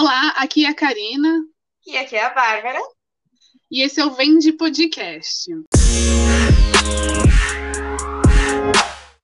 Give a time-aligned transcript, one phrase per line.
[0.00, 1.40] Olá, aqui é a Karina.
[1.84, 2.78] E aqui é a Bárbara.
[3.68, 5.50] E esse é o Vende Podcast.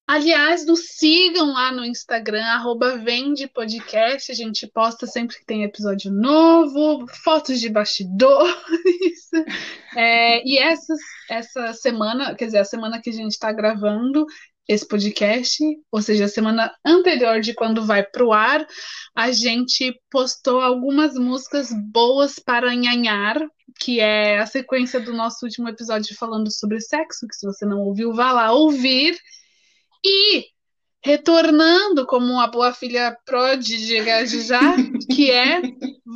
[0.05, 4.33] Aliás, nos sigam lá no Instagram, arroba Vende Podcast.
[4.33, 8.55] A gente posta sempre que tem episódio novo, fotos de bastidores.
[9.97, 10.93] É, e essa,
[11.31, 14.27] essa semana, quer dizer, a semana que a gente está gravando
[14.67, 15.63] esse podcast,
[15.93, 18.67] ou seja, a semana anterior de quando vai pro ar,
[19.15, 23.39] a gente postou algumas músicas boas para nhanhar,
[23.79, 27.81] que é a sequência do nosso último episódio falando sobre sexo, que se você não
[27.81, 29.17] ouviu, vá lá ouvir.
[30.05, 30.47] E
[31.05, 34.61] retornando como uma boa filha pródiga já,
[35.15, 35.61] que é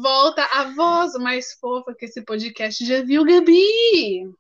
[0.03, 4.31] volta a voz mais fofa que esse podcast já viu, Gabi.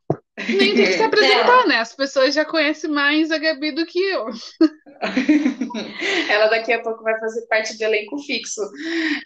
[0.48, 1.66] Nem tem que se apresentar, é.
[1.66, 1.78] né?
[1.78, 4.26] As pessoas já conhecem mais a Gabi do que eu.
[6.30, 8.62] Ela daqui a pouco vai fazer parte do elenco fixo,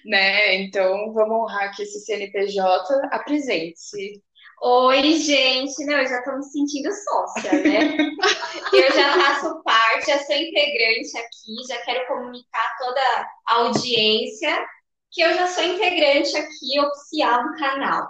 [0.05, 0.57] né?
[0.57, 3.09] Então vamos honrar aqui esse CNPJ.
[3.11, 4.23] Apresente-se.
[4.65, 5.85] Oi, gente.
[5.85, 7.97] Não, eu já estou me sentindo sócia, né?
[8.73, 13.01] eu já faço parte, já sou integrante aqui, já quero comunicar toda
[13.49, 14.65] a audiência
[15.11, 18.09] que eu já sou integrante aqui oficial do canal.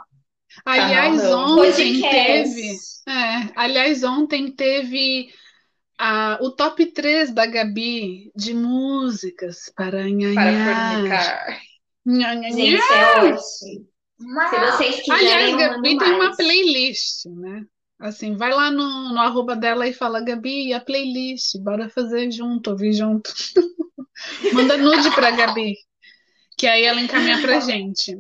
[0.64, 2.77] Aliás, ontem teve.
[3.08, 5.28] É, aliás, ontem teve
[5.98, 10.34] a, o top 3 da Gabi de músicas para nhanhar.
[10.34, 11.61] Para fornicar.
[12.50, 13.92] Gente, é ótimo.
[14.50, 17.64] Se vocês quiserem, Aliás, Gabi tem uma playlist, né?
[17.98, 22.70] Assim, vai lá no, no arroba dela e fala, Gabi, a playlist, bora fazer junto,
[22.70, 23.33] ouvir junto.
[24.53, 25.77] Manda nude pra Gabi,
[26.59, 28.16] que aí ela encaminha pra gente.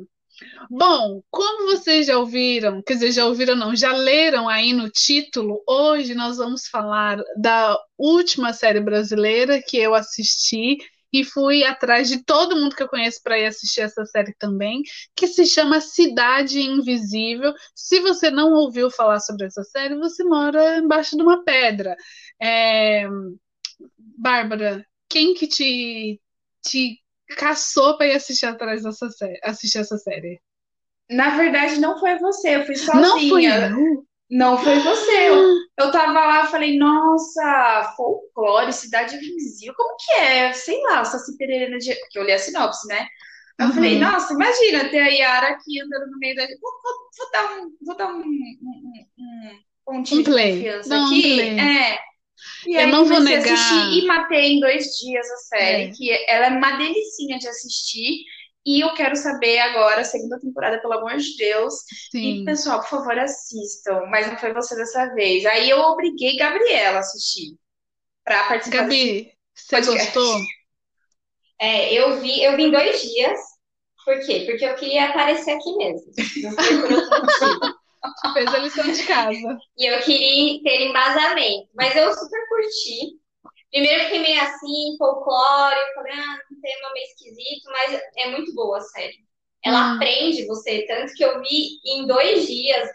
[0.70, 5.62] Bom, como vocês já ouviram, quer dizer, já ouviram não, já leram aí no título,
[5.66, 10.78] hoje nós vamos falar da última série brasileira que eu assisti
[11.12, 14.82] e fui atrás de todo mundo que eu conheço para ir assistir essa série também,
[15.14, 17.52] que se chama Cidade Invisível.
[17.74, 21.94] Se você não ouviu falar sobre essa série, você mora embaixo de uma pedra.
[22.40, 23.06] É...
[23.98, 26.20] Bárbara, quem que te,
[26.62, 26.98] te
[27.36, 30.40] caçou para ir assistir atrás dessa série, assistir essa série?
[31.10, 33.00] Na verdade, não foi você, eu fui sozinha.
[33.00, 34.06] Não foi eu?
[34.30, 35.28] Não foi você.
[35.28, 40.52] Eu, eu tava lá, falei, nossa, folclore, cidade invisível, como que é?
[40.54, 41.94] Sei lá, Saci Pereira de...
[41.94, 43.06] Porque eu li a sinopse, né?
[43.58, 43.72] Eu uhum.
[43.74, 46.46] falei, nossa, imagina ter a Yara aqui andando no meio da.
[46.46, 50.52] Vou, vou, vou dar um, vou dar um, um, um pontinho um play.
[50.52, 51.42] de confiança aqui.
[51.42, 51.98] Um é.
[52.66, 53.92] E eu não vou negar.
[53.92, 55.90] e matei em dois dias a série, é.
[55.90, 58.24] que ela é uma delicinha de assistir.
[58.64, 61.74] E eu quero saber agora, segunda temporada, pelo amor de Deus.
[62.10, 62.42] Sim.
[62.42, 64.06] E, pessoal, por favor, assistam.
[64.08, 65.44] Mas não foi você dessa vez.
[65.46, 67.56] Aí eu obriguei Gabriela a assistir.
[68.24, 70.38] Pra participar Gabi, você gostou?
[71.60, 73.38] É, eu vi, eu vi em dois dias.
[74.04, 74.44] Por quê?
[74.46, 76.12] Porque eu queria aparecer aqui mesmo.
[76.42, 77.82] Não foi por outro motivo.
[78.34, 79.58] Fez a lição de casa.
[79.78, 81.68] E eu queria ter embasamento.
[81.74, 83.21] Mas eu super curti.
[83.72, 88.76] Primeiro fiquei meio assim, folclore, falei, ah, um tema meio esquisito, mas é muito boa
[88.76, 89.24] a série.
[89.64, 89.96] Ela hum.
[89.96, 92.88] aprende você, tanto que eu vi em dois dias,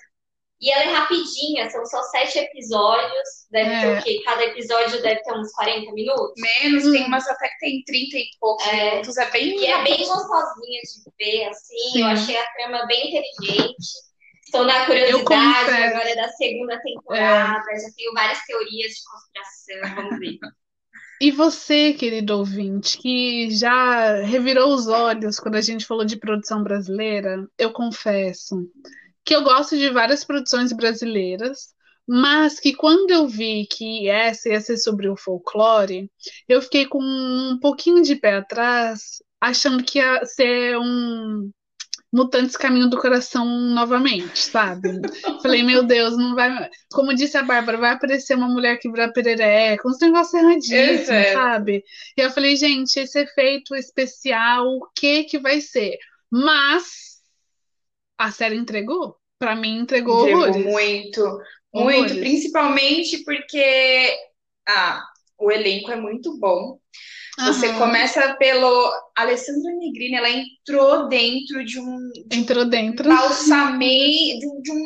[0.62, 3.82] e ela é rapidinha, são só sete episódios, deve é.
[3.82, 4.22] ter o quê?
[4.24, 6.34] Cada episódio deve ter uns 40 minutos?
[6.38, 6.92] Menos, hum.
[6.92, 8.92] tem umas até que tem 30 e poucos é.
[8.92, 9.60] minutos, é bem...
[9.60, 12.02] E é bem gostosinha de ver, assim, Sim.
[12.02, 14.08] eu achei a trama bem inteligente.
[14.44, 17.80] Estou na curiosidade agora da segunda temporada, é.
[17.80, 20.38] já tenho várias teorias de conspiração, vamos ver.
[21.20, 26.64] E você, querido ouvinte, que já revirou os olhos quando a gente falou de produção
[26.64, 28.70] brasileira, eu confesso
[29.26, 31.74] que eu gosto de várias produções brasileiras,
[32.08, 36.10] mas que quando eu vi que essa ia ser sobre o folclore,
[36.48, 41.52] eu fiquei com um pouquinho de pé atrás, achando que ia ser um
[42.12, 45.02] Mutantes Caminho do Coração novamente, sabe?
[45.42, 46.70] Falei, meu Deus, não vai.
[46.92, 51.34] Como disse a Bárbara, vai aparecer uma mulher que vira perereca, uns negócios erradíssimos, é.
[51.34, 51.84] sabe?
[52.18, 55.98] E eu falei, gente, esse efeito especial, o que que vai ser?
[56.32, 57.18] Mas
[58.18, 59.18] a série entregou.
[59.40, 60.66] Para mim, entregou, entregou horrores.
[60.66, 61.42] muito,
[61.74, 62.18] muito, horrores.
[62.18, 64.18] principalmente porque
[64.68, 65.06] ah,
[65.38, 66.80] o elenco é muito bom.
[67.46, 67.78] Você uhum.
[67.78, 68.92] começa pelo.
[69.16, 72.12] Alessandra Negrini, ela entrou dentro de um.
[72.28, 73.08] De entrou dentro.
[73.08, 74.84] Balsamei, de, de um.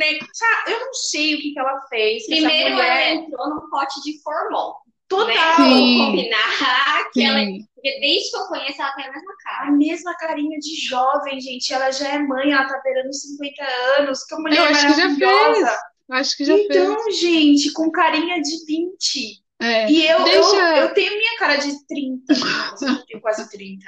[0.67, 2.25] Eu não sei o que, que ela fez.
[2.25, 3.13] Primeiro, mulher...
[3.13, 4.75] ela entrou num pote de formol.
[5.07, 5.59] Total.
[5.59, 6.05] Né?
[6.05, 7.25] combinar que Sim.
[7.25, 7.39] ela.
[7.73, 9.67] Porque desde que eu conheço, ela tem a mesma cara.
[9.67, 11.73] A mesma carinha de jovem, gente.
[11.73, 13.63] Ela já é mãe, ela tá beirando 50
[13.97, 14.25] anos.
[14.25, 15.79] Que mulher eu acho que já fez.
[16.11, 17.17] Acho que já então, fez.
[17.17, 21.85] gente, com carinha de 20 É, E eu, deixa- eu, eu tenho minha cara de
[21.87, 22.33] 30.
[22.33, 23.85] Nossa, eu tenho quase 30.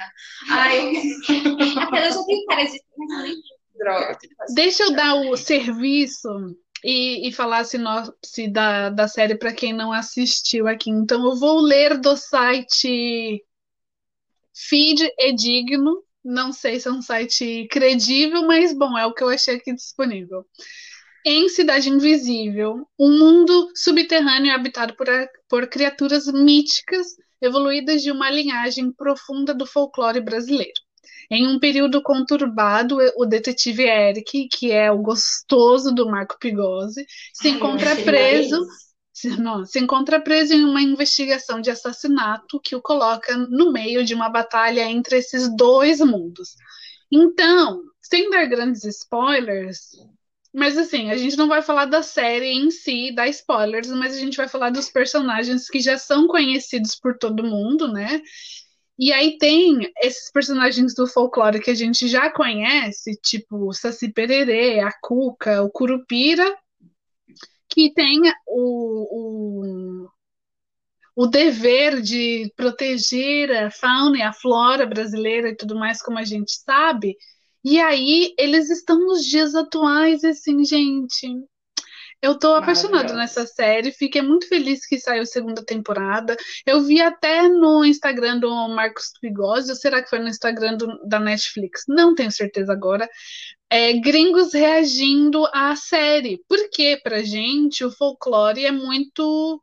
[0.50, 0.92] Ai,
[1.82, 2.80] Até eu já tenho cara de.
[2.96, 3.34] Mas eu nem
[3.78, 4.18] droga.
[4.48, 6.28] eu Deixa eu dar o serviço
[6.84, 10.90] e, e falar a sinopse da, da série para quem não assistiu aqui.
[10.90, 13.42] Então, eu vou ler do site
[14.54, 16.02] Feed e Digno.
[16.24, 19.74] Não sei se é um site credível, mas bom, é o que eu achei aqui
[19.74, 20.46] disponível.
[21.24, 25.06] Em Cidade Invisível, um mundo subterrâneo habitado por,
[25.48, 27.06] por criaturas míticas
[27.40, 30.74] evoluídas de uma linhagem profunda do folclore brasileiro.
[31.30, 37.48] Em um período conturbado, o detetive Eric, que é o gostoso do Marco Pigozzi, se
[37.48, 38.66] Ai, encontra preso
[39.14, 44.04] se, não, se encontra preso em uma investigação de assassinato que o coloca no meio
[44.04, 46.50] de uma batalha entre esses dois mundos.
[47.10, 49.92] Então, sem dar grandes spoilers,
[50.54, 54.20] mas assim, a gente não vai falar da série em si, dar spoilers, mas a
[54.20, 58.22] gente vai falar dos personagens que já são conhecidos por todo mundo, né?
[58.96, 64.12] E aí tem esses personagens do folclore que a gente já conhece, tipo o Saci
[64.12, 66.56] Pererê, a Cuca, o Curupira,
[67.68, 70.08] que tem o, o,
[71.16, 76.24] o dever de proteger a fauna e a flora brasileira e tudo mais, como a
[76.24, 77.16] gente sabe.
[77.64, 81.26] E aí eles estão nos dias atuais, assim, gente.
[82.22, 86.36] Eu tô apaixonada nessa série, fiquei muito feliz que saiu a segunda temporada.
[86.66, 91.20] Eu vi até no Instagram do Marcos ou será que foi no Instagram do- da
[91.20, 91.84] Netflix?
[91.86, 93.08] Não tenho certeza agora.
[93.70, 99.62] É, gringos reagindo à série, porque pra gente o folclore é muito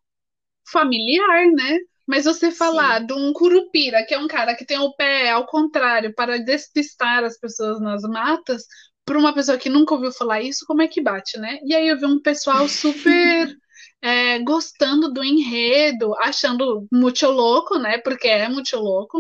[0.72, 1.78] familiar, né?
[2.12, 5.46] Mas você falar de um curupira, que é um cara que tem o pé ao
[5.46, 8.66] contrário para despistar as pessoas nas matas,
[9.06, 11.60] para uma pessoa que nunca ouviu falar isso, como é que bate, né?
[11.64, 13.58] E aí eu vi um pessoal super
[14.04, 17.98] é, gostando do enredo, achando muito louco, né?
[18.00, 19.18] Porque é muito louco,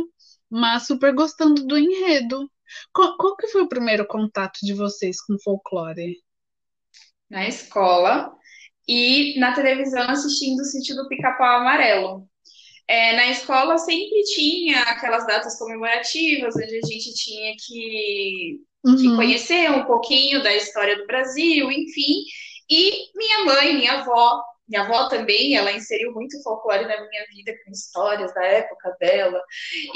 [0.50, 2.52] mas super gostando do enredo.
[2.94, 6.18] Qual, qual que foi o primeiro contato de vocês com folclore?
[7.32, 8.36] na escola
[8.86, 12.30] e na televisão assistindo o Sítio do Pica-Pau Amarelo.
[12.92, 18.60] É, na escola sempre tinha aquelas datas comemorativas onde a gente tinha que,
[19.00, 19.16] que Uhum.
[19.16, 22.24] conhecer um pouquinho da história do Brasil, enfim.
[22.70, 27.54] E minha mãe, minha avó, minha avó também, ela inseriu muito folclore na minha vida
[27.64, 29.42] com histórias da época dela.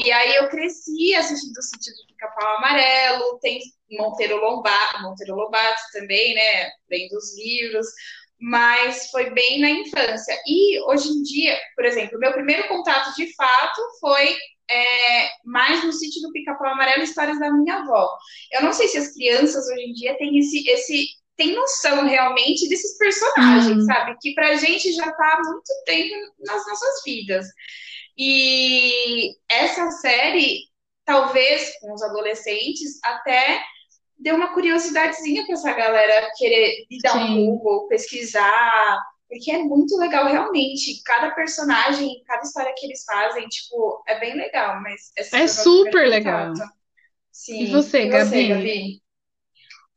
[0.03, 3.59] E aí eu cresci assistindo o Sítio do Pica-Pau Amarelo, tem
[3.91, 6.69] Monteiro Lobato, Monteiro Lobato também, né?
[6.89, 7.87] Lendo os livros,
[8.39, 10.37] mas foi bem na infância.
[10.47, 14.35] E hoje em dia, por exemplo, meu primeiro contato de fato foi
[14.69, 18.09] é, mais no Sítio do Pica-Pau Amarelo, histórias da minha avó.
[18.51, 22.67] Eu não sei se as crianças hoje em dia têm esse, esse tem noção realmente
[22.69, 23.85] desses personagens, Hum.
[23.85, 24.15] sabe?
[24.21, 27.45] Que pra gente já tá há muito tempo nas nossas vidas.
[28.17, 30.61] E essa série,
[31.03, 33.61] talvez com os adolescentes, até
[34.17, 37.45] deu uma curiosidadezinha para essa galera querer ir dar um Sim.
[37.45, 41.01] Google, pesquisar, porque é muito legal realmente.
[41.03, 46.07] Cada personagem, cada história que eles fazem, tipo, é bem legal, mas É meu super
[46.07, 46.53] legal.
[47.31, 47.63] Sim.
[47.63, 49.01] E você, Gabi?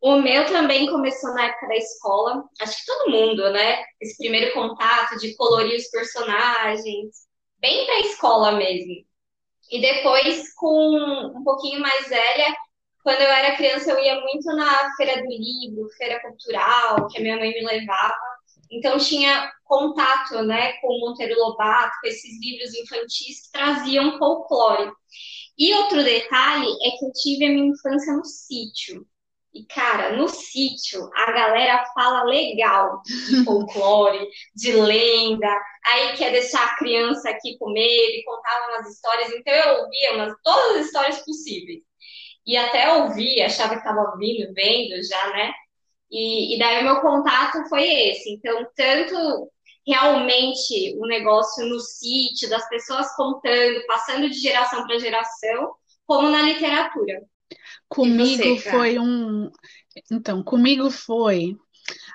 [0.00, 2.44] O meu também começou na época da escola.
[2.60, 3.84] Acho que todo mundo, né?
[4.00, 7.26] Esse primeiro contato de colorir os personagens,
[7.58, 8.94] bem pra escola mesmo.
[9.70, 12.56] E depois, com um pouquinho mais velha,
[13.08, 17.22] quando eu era criança, eu ia muito na feira do livro, feira cultural, que a
[17.22, 18.12] minha mãe me levava.
[18.70, 24.92] Então tinha contato, né, com o Monteiro Lobato, com esses livros infantis que traziam folclore.
[25.58, 29.06] E outro detalhe é que eu tive a minha infância no sítio.
[29.54, 35.48] E, cara, no sítio, a galera fala legal de folclore, de lenda,
[35.86, 39.30] aí quer deixar a criança aqui com medo e contava umas histórias.
[39.30, 41.87] Então, eu ouvia umas, todas as histórias possíveis.
[42.48, 45.52] E até ouvi, achava que estava ouvindo, vendo já, né?
[46.10, 48.30] E, e daí o meu contato foi esse.
[48.30, 49.52] Então, tanto
[49.86, 55.74] realmente o negócio no sítio, das pessoas contando, passando de geração para geração,
[56.06, 57.22] como na literatura.
[57.86, 59.50] Comigo você, foi um.
[60.10, 61.54] Então, comigo foi.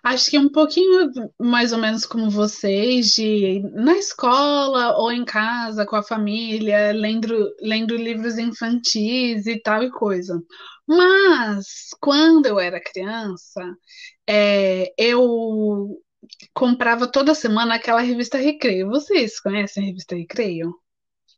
[0.04, 5.26] Acho que um pouquinho mais ou menos como vocês, de ir na escola ou em
[5.26, 10.42] casa com a família, lendo, lendo livros infantis e tal e coisa.
[10.88, 13.62] Mas, quando eu era criança,
[14.28, 15.98] é, eu
[16.54, 18.90] comprava toda semana aquela revista Recreio.
[18.90, 20.74] Vocês conhecem a revista Recreio?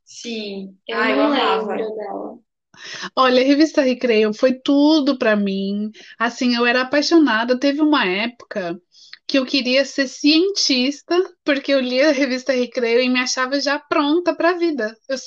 [0.05, 0.77] Sim.
[0.87, 1.75] Eu Ah, eu não amava.
[1.75, 2.39] lembro dela.
[3.15, 5.91] Olha, a revista Recreio foi tudo pra mim.
[6.19, 7.59] Assim, eu era apaixonada.
[7.59, 8.79] Teve uma época
[9.27, 13.79] que eu queria ser cientista, porque eu lia a revista Recreio e me achava já
[13.79, 14.95] pronta para a vida.
[15.09, 15.17] Eu...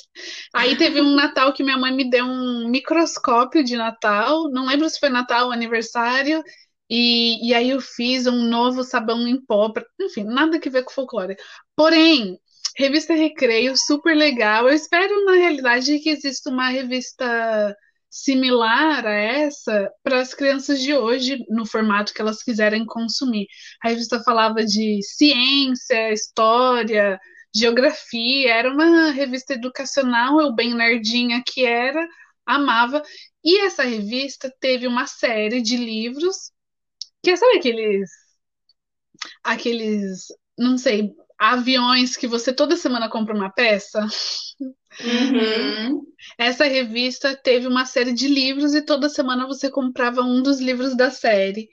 [0.53, 4.89] Aí teve um Natal que minha mãe me deu um microscópio de Natal, não lembro
[4.89, 6.41] se foi Natal ou aniversário,
[6.89, 9.83] e, e aí eu fiz um novo sabão em pó, pra...
[9.99, 11.35] enfim, nada que ver com folclore.
[11.75, 12.39] Porém,
[12.79, 14.67] revista Recreio, super legal.
[14.69, 17.75] Eu espero, na realidade, que exista uma revista
[18.09, 23.47] similar a essa para as crianças de hoje, no formato que elas quiserem consumir.
[23.83, 27.19] A revista falava de ciência, história,
[27.53, 32.07] geografia, era uma revista educacional, eu bem nerdinha que era,
[32.45, 33.03] amava.
[33.43, 36.51] E essa revista teve uma série de livros,
[37.23, 38.09] que sabe aqueles
[39.43, 44.05] aqueles, não sei, aviões que você toda semana compra uma peça?
[45.01, 46.01] Uhum.
[46.37, 50.95] Essa revista teve uma série de livros e toda semana você comprava um dos livros
[50.97, 51.69] da série.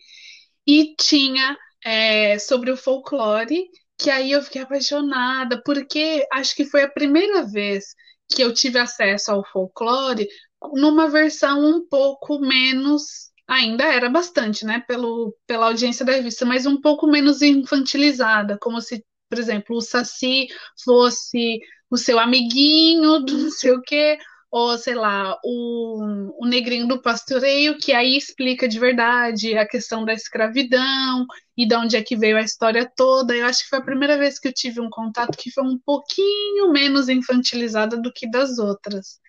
[0.67, 3.65] E tinha é, sobre o folclore,
[3.99, 7.95] que aí eu fiquei apaixonada, porque acho que foi a primeira vez
[8.29, 10.29] que eu tive acesso ao folclore
[10.75, 13.31] numa versão um pouco menos.
[13.49, 18.81] Ainda era bastante, né, pelo, pela audiência da revista, mas um pouco menos infantilizada, como
[18.81, 20.49] se, por exemplo, o Saci
[20.85, 24.19] fosse o seu amiguinho do não sei o quê,
[24.51, 30.05] ou sei lá, o, o negrinho do pastoreio, que aí explica de verdade a questão
[30.05, 33.37] da escravidão e de onde é que veio a história toda.
[33.37, 35.79] Eu acho que foi a primeira vez que eu tive um contato que foi um
[35.79, 39.21] pouquinho menos infantilizada do que das outras.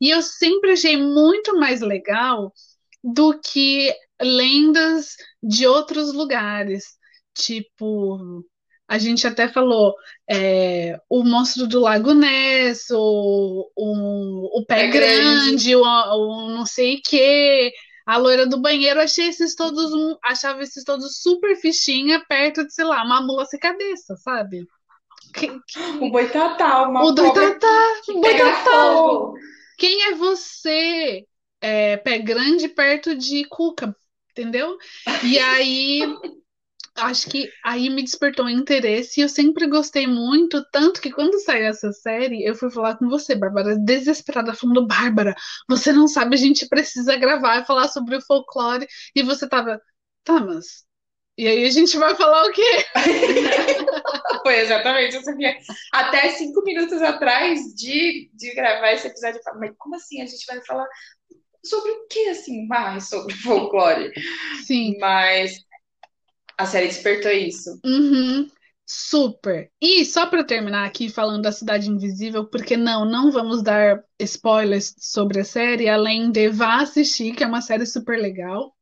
[0.00, 2.52] E eu sempre achei muito mais legal
[3.04, 6.84] do que lendas de outros lugares.
[7.34, 8.44] Tipo,
[8.92, 9.94] a gente até falou
[10.30, 15.76] é, o monstro do Lago Ness, o, o, o pé, grande, grande.
[15.76, 17.72] O, o, não sei o que,
[18.04, 19.90] a loira do banheiro, achei esses todos,
[20.22, 24.66] achava esses todos super fichinha perto de, sei lá, uma mula sem cabeça, sabe?
[25.98, 28.94] O boitatá, uma O boitatá, o boitatá.
[29.78, 31.24] Quem é você?
[31.62, 33.96] É, pé grande perto de Cuca,
[34.32, 34.76] entendeu?
[35.24, 36.02] E aí
[36.96, 41.40] acho que aí me despertou um interesse e eu sempre gostei muito, tanto que quando
[41.40, 45.34] saiu essa série, eu fui falar com você, Bárbara, desesperada, falando, Bárbara,
[45.68, 49.80] você não sabe, a gente precisa gravar e falar sobre o folclore, e você tava,
[50.24, 50.84] tá, mas...
[51.38, 52.84] E aí a gente vai falar o quê?
[54.42, 55.46] Foi exatamente isso aqui.
[55.90, 60.20] Até cinco minutos atrás de, de gravar esse episódio, eu falei, mas como assim?
[60.20, 60.86] A gente vai falar
[61.64, 64.12] sobre o que, assim, mais sobre folclore?
[64.66, 64.98] Sim.
[64.98, 65.64] Mas
[66.56, 67.78] a série despertou isso.
[67.84, 68.48] Uhum.
[68.86, 69.70] Super.
[69.80, 74.94] E só para terminar aqui falando da Cidade Invisível, porque não, não vamos dar spoilers
[74.98, 78.74] sobre a série, além de vá assistir, que é uma série super legal.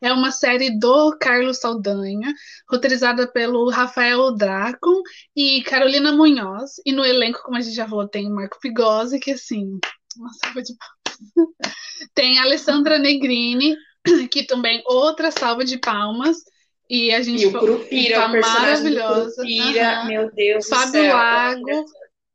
[0.00, 2.34] É uma série do Carlos Saldanha,
[2.68, 5.00] roteirizada pelo Rafael Dracon
[5.34, 6.74] e Carolina Munhoz.
[6.84, 9.78] E no elenco, como a gente já falou, tem Marco Pigosi, que assim,
[10.16, 10.94] uma salva de palmas.
[12.14, 13.76] Tem Alessandra Negrini,
[14.30, 16.36] que também outra salva de palmas.
[16.94, 19.34] E a gente e o Curupira, tá o personagem maravilhosa.
[19.34, 20.06] Curupira, uhum.
[20.06, 21.16] meu Deus Fábio do céu.
[21.16, 21.84] Lago,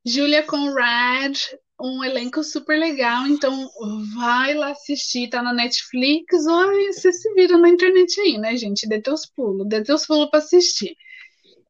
[0.06, 1.40] Julia Conrad,
[1.80, 3.70] um elenco super legal, então
[4.18, 8.86] vai lá assistir, tá na Netflix, ou você se vira na internet aí, né, gente?
[8.86, 10.94] Dê teus pulos, dê teus pulos para assistir.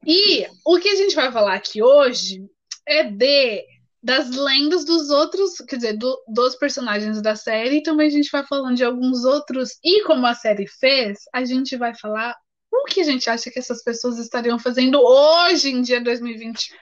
[0.04, 2.44] E o que a gente vai falar aqui hoje
[2.88, 3.64] é de
[4.02, 8.30] das lendas dos outros, quer dizer, do, dos personagens da série, e também a gente
[8.32, 12.34] vai falando de alguns outros, e como a série fez, a gente vai falar
[12.70, 16.76] o que a gente acha que essas pessoas estariam fazendo hoje em dia 2021?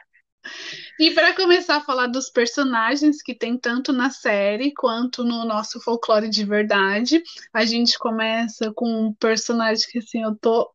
[0.99, 5.81] E para começar a falar dos personagens que tem tanto na série quanto no nosso
[5.81, 10.71] folclore de verdade, a gente começa com um personagem que assim eu tô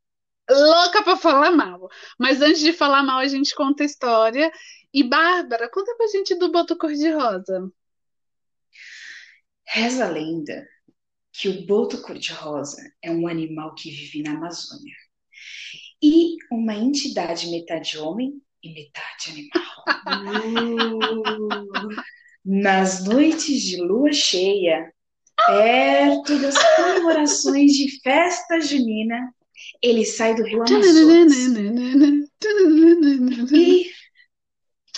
[0.50, 1.90] louca para falar mal.
[2.20, 4.52] Mas antes de falar mal, a gente conta a história.
[4.94, 7.72] E Bárbara, conta pra gente do Boto Cor-de-Rosa.
[9.66, 10.68] Reza a lenda
[11.32, 14.94] que o boto cor-de-rosa é um animal que vive na Amazônia
[16.04, 19.64] e uma entidade metade homem e metade animal.
[20.76, 22.04] Uh,
[22.46, 24.92] nas noites de lua cheia,
[25.48, 29.34] perto das comemorações de festa junina,
[29.82, 31.34] ele sai do rio Amazonas
[33.54, 33.90] e,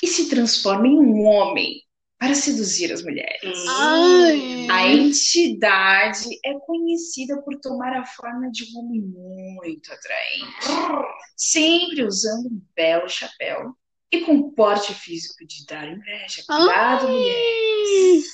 [0.01, 1.84] e se transforma em um homem
[2.17, 3.65] para seduzir as mulheres.
[3.67, 4.67] Ai.
[4.69, 11.05] A entidade é conhecida por tomar a forma de um homem muito atraente,
[11.35, 13.75] sempre usando um belo chapéu
[14.11, 16.43] e com porte físico de dar inveja.
[16.47, 18.25] Cuidado, mulheres!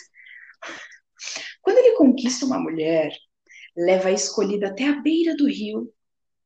[1.62, 3.12] Quando ele conquista uma mulher,
[3.76, 5.92] leva a escolhida até a beira do rio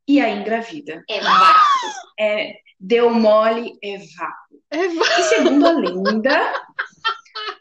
[0.08, 1.04] e aí engravida.
[1.10, 1.60] É vapo.
[2.20, 4.64] É, deu mole, é vapo.
[4.70, 6.54] É va- E segundo a lenda,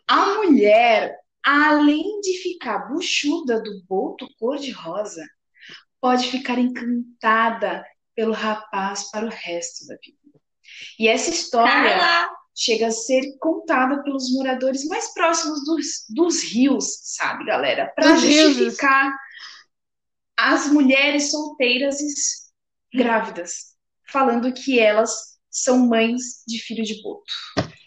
[0.06, 5.24] a mulher, além de ficar buchuda do boto cor-de-rosa,
[6.00, 7.84] pode ficar encantada
[8.14, 10.18] pelo rapaz para o resto da vida.
[10.98, 12.28] E essa história Carla.
[12.54, 17.92] chega a ser contada pelos moradores mais próximos dos, dos rios, sabe, galera?
[17.94, 18.54] Para Dos rios.
[18.56, 19.12] justificar
[20.36, 22.06] as mulheres solteiras e
[22.96, 23.74] grávidas,
[24.08, 27.32] falando que elas são mães de filho de boto.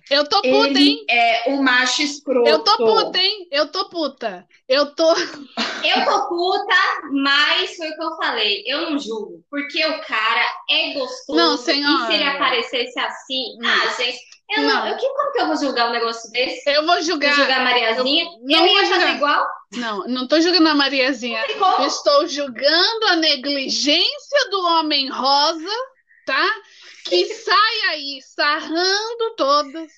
[0.10, 1.06] Eu tô puta, Ele hein?
[1.10, 2.50] é um macho escroto.
[2.50, 3.48] Eu tô puta, hein?
[3.52, 4.48] Eu tô puta.
[4.68, 5.14] Eu tô.
[5.84, 6.76] Eu tô puta,
[7.24, 8.64] mas foi o que eu falei.
[8.66, 11.38] Eu não julgo, porque o cara é gostoso.
[11.38, 12.04] Não, senhora.
[12.04, 13.70] E se ele aparecesse assim, Não.
[13.70, 14.18] ah, gente,
[14.50, 14.70] eu não.
[14.70, 14.88] Não.
[14.88, 16.68] Eu, que, como que eu vou julgar um negócio desse?
[16.70, 17.36] Eu vou Vou julgar.
[17.36, 18.24] julgar a Mariazinha?
[18.26, 19.16] Eu- Eu, não vou ia fazer julgar.
[19.16, 19.48] igual?
[19.74, 21.40] Não, não tô julgando a Mariazinha.
[21.42, 21.84] Não tem como.
[21.84, 25.70] Eu estou julgando a negligência do homem rosa,
[26.26, 26.46] tá?
[27.10, 29.92] Que sai aí sarrando todas,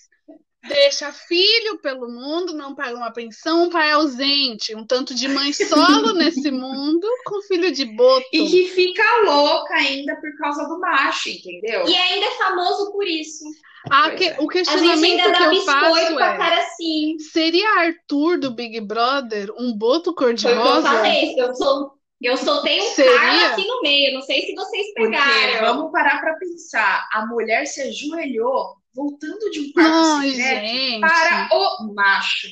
[0.67, 5.51] deixa filho pelo mundo, não paga uma pensão, um pai ausente, um tanto de mãe
[5.53, 8.25] solo nesse mundo com filho de boto.
[8.33, 11.87] E que fica louca ainda por causa do macho, entendeu?
[11.87, 13.43] E ainda é famoso por isso.
[13.89, 14.31] Ah, que- é.
[14.31, 17.17] o A gente questionamento ainda que eu faço é: cara assim.
[17.31, 20.81] seria Arthur do Big Brother um boto que eu cor-de-rosa?
[20.81, 21.33] falei.
[21.37, 21.93] Eu, sou,
[22.27, 23.49] eu soltei um Seria?
[23.51, 24.13] Aqui no meio.
[24.13, 25.75] Não sei se vocês Porque pegaram.
[25.77, 31.49] vamos parar pra pensar, a mulher se ajoelhou voltando de um quarto Ai, secreto para
[31.53, 32.47] o macho.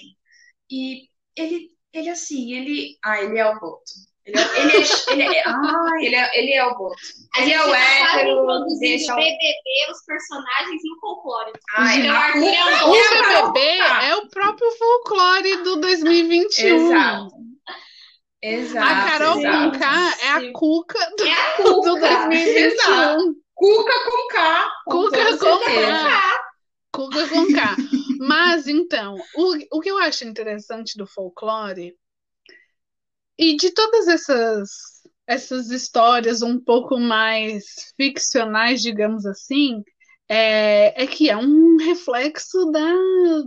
[0.71, 1.03] E
[1.35, 4.07] ele, ele assim, ele, ah, ele é o boto.
[4.25, 6.95] Ele é, ele é, ele é, ah, ele é, ele é o boto.
[7.37, 11.51] Ele é o tá hétero, deixa o- BBB, os personagens no folclore.
[11.77, 14.03] Ai, Então, a é culpa O é a BBB Carol.
[14.03, 16.67] é o próprio folclore do 2021.
[16.67, 17.35] Exato.
[18.41, 18.85] Exato.
[18.85, 19.71] A Carol exato.
[19.71, 22.27] Conká é a Cuca do, É a do Cuca.
[22.27, 23.35] 2021.
[23.55, 24.71] Cuca com K.
[24.85, 25.59] com Cuca com.
[25.59, 26.43] K.
[26.91, 27.75] Cuca com K.
[28.19, 31.95] Mas, então, o, o que eu acho interessante do folclore
[33.37, 34.69] e de todas essas,
[35.27, 37.65] essas histórias um pouco mais
[37.95, 39.83] ficcionais, digamos assim,
[40.29, 42.93] é, é que é um reflexo da,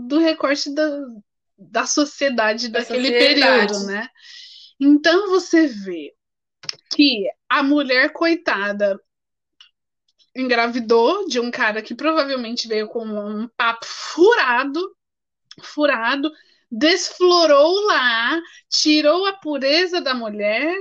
[0.06, 0.88] do recorte da,
[1.58, 3.66] da sociedade Da daquele sociedade.
[3.72, 4.08] período, né?
[4.80, 6.14] Então você vê
[6.90, 8.98] que a mulher coitada
[10.34, 14.96] engravidou de um cara que provavelmente veio com um papo furado,
[15.62, 16.32] furado,
[16.70, 20.74] desflorou lá, tirou a pureza da mulher,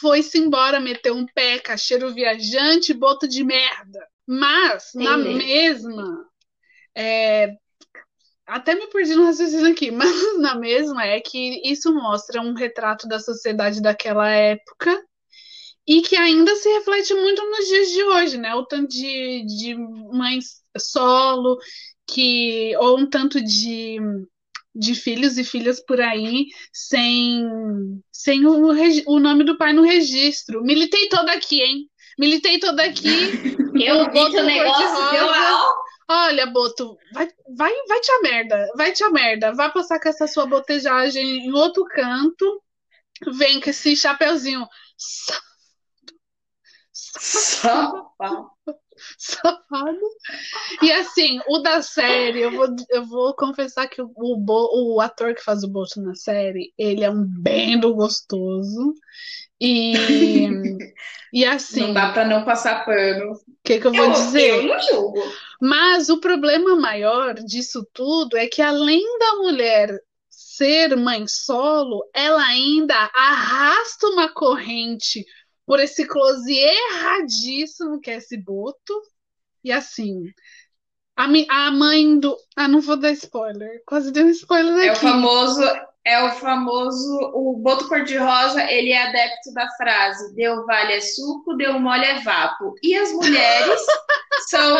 [0.00, 4.06] foi-se embora, meteu um pé, cacheiro viajante, boto de merda.
[4.26, 5.44] Mas, na Entendi.
[5.44, 6.26] mesma,
[6.94, 7.54] é,
[8.46, 13.06] até me perdi no raciocínio aqui, mas na mesma é que isso mostra um retrato
[13.08, 15.02] da sociedade daquela época
[15.86, 18.54] e que ainda se reflete muito nos dias de hoje, né?
[18.54, 21.58] O tanto de, de mães solo,
[22.06, 23.98] que, ou um tanto de,
[24.74, 27.44] de filhos e filhas por aí sem,
[28.12, 28.70] sem o,
[29.06, 30.62] o nome do pai no registro.
[30.62, 31.90] Militei toda aqui, hein?
[32.18, 33.08] Militei toda aqui.
[33.74, 35.61] Eu vi que o negócio deu a
[36.08, 39.54] Olha, Boto, vai, vai, vai te a merda, vai te a merda.
[39.54, 42.62] Vai passar com essa sua botejagem em outro canto.
[43.34, 44.66] Vem com esse chapeuzinho
[46.92, 48.50] Safado.
[49.18, 50.00] safado.
[50.82, 55.34] E assim, o da série, eu vou, eu vou confessar que o, o, o ator
[55.34, 58.94] que faz o Boto na série, ele é um bem do gostoso.
[59.62, 60.46] E,
[61.32, 63.32] e assim, Não dá pra não passar pano.
[63.32, 64.54] o que que eu vou eu, dizer?
[64.56, 65.42] eu não julgo.
[65.60, 69.90] Mas o problema maior disso tudo é que, além da mulher
[70.28, 75.24] ser mãe solo, ela ainda arrasta uma corrente
[75.66, 78.94] por esse close erradíssimo que é esse boto.
[79.64, 80.24] E assim,
[81.16, 81.24] a,
[81.68, 82.36] a mãe do.
[82.56, 83.82] Ah, não vou dar spoiler.
[83.86, 84.96] Quase dei um spoiler É o aqui.
[84.96, 85.62] famoso,
[86.04, 91.56] é o famoso, o boto cor-de-rosa, ele é adepto da frase, deu vale é suco,
[91.56, 92.74] deu mole é vapo.
[92.82, 93.80] E as mulheres
[94.48, 94.76] são,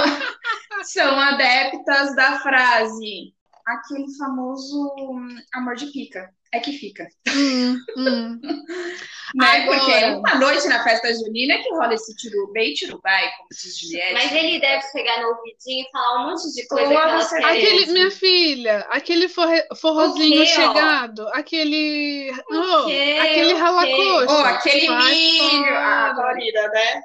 [0.83, 3.33] são adeptas da frase,
[3.73, 7.07] aquele famoso hum, amor de pica, é que fica.
[7.29, 8.41] Hum, hum.
[9.35, 9.47] Né?
[9.63, 14.13] Agora- Porque uma noite na festa junina que rola esse tirubei, tirubai, como diz Juliette.
[14.13, 16.89] Mas ele deve pegar no ouvidinho e falar um monte de coisa
[17.31, 17.45] que.
[17.47, 20.55] Aquele, minha filha, aquele forre- forrozinho quê, ó?
[20.55, 22.31] chegado, aquele.
[22.51, 24.35] oh, quê, aquele ralacoxa.
[24.35, 26.11] Ô, aquele milho, fora.
[26.11, 27.03] a Florida, né?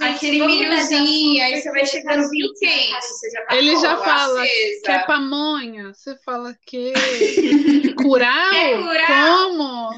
[0.00, 3.00] Gente, aquele milhozinho, aí você vai chegando vinho quente, cara.
[3.02, 4.82] você já tá Ele já fala acesa.
[4.84, 5.92] Quer pamonha?
[5.94, 6.92] Você fala que
[7.96, 8.50] curau?
[9.06, 9.90] Como?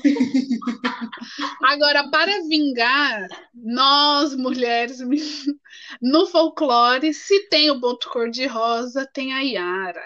[1.64, 4.98] Agora, para vingar, nós, mulheres,
[6.00, 10.02] no folclore, se tem o boto cor-de-rosa, tem a Yara.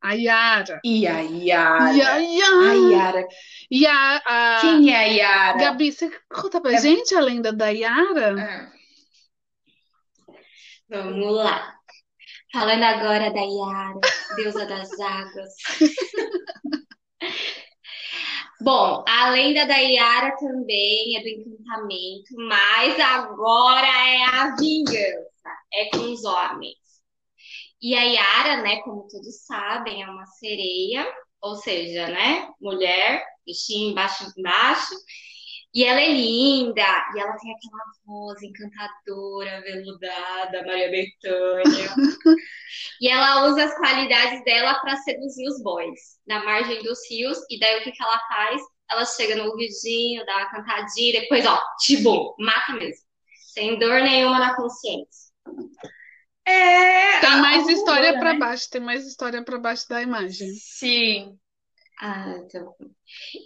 [0.00, 0.80] A Yara.
[0.84, 1.92] E a Yara?
[1.92, 2.74] E a A Yara.
[2.92, 3.28] Yara.
[3.68, 5.58] E a, a- Quem é a Yara?
[5.58, 8.36] Gabi, você conta pra É- gente a lenda da Yara?
[8.38, 8.77] Ah,
[10.88, 11.74] Vamos lá.
[12.52, 14.00] Falando agora da Yara,
[14.36, 15.54] deusa das águas.
[18.60, 25.90] Bom, a lenda da Yara também é do encantamento, mas agora é a vingança, é
[25.90, 26.76] com os homens.
[27.80, 31.06] E a Yara, né, como todos sabem, é uma sereia,
[31.40, 34.94] ou seja, né, mulher, bichinho embaixo, embaixo,
[35.74, 36.82] e ela é linda,
[37.14, 41.90] e ela tem aquela voz encantadora, veludada, Maria Bethânia.
[43.00, 47.38] E ela usa as qualidades dela para seduzir os boys na margem dos rios.
[47.50, 48.60] E daí o que que ela faz?
[48.90, 53.02] Ela chega no riozinho, dá uma cantadinha, depois, ó, tibum, mata mesmo.
[53.54, 55.28] Sem dor nenhuma na consciência.
[56.44, 58.38] É, Tem mais história pra né?
[58.38, 60.48] baixo, tem mais história pra baixo da imagem.
[60.54, 61.38] Sim,
[62.00, 62.74] Ah, então.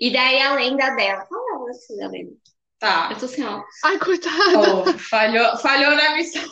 [0.01, 1.27] E daí a lenda dela.
[1.27, 2.33] Fala você da lenda.
[2.79, 3.09] tá.
[3.13, 3.75] Eu tô sem óculos.
[3.85, 4.59] Ai, coitada.
[4.59, 6.43] Oh, falhou, falhou na missão.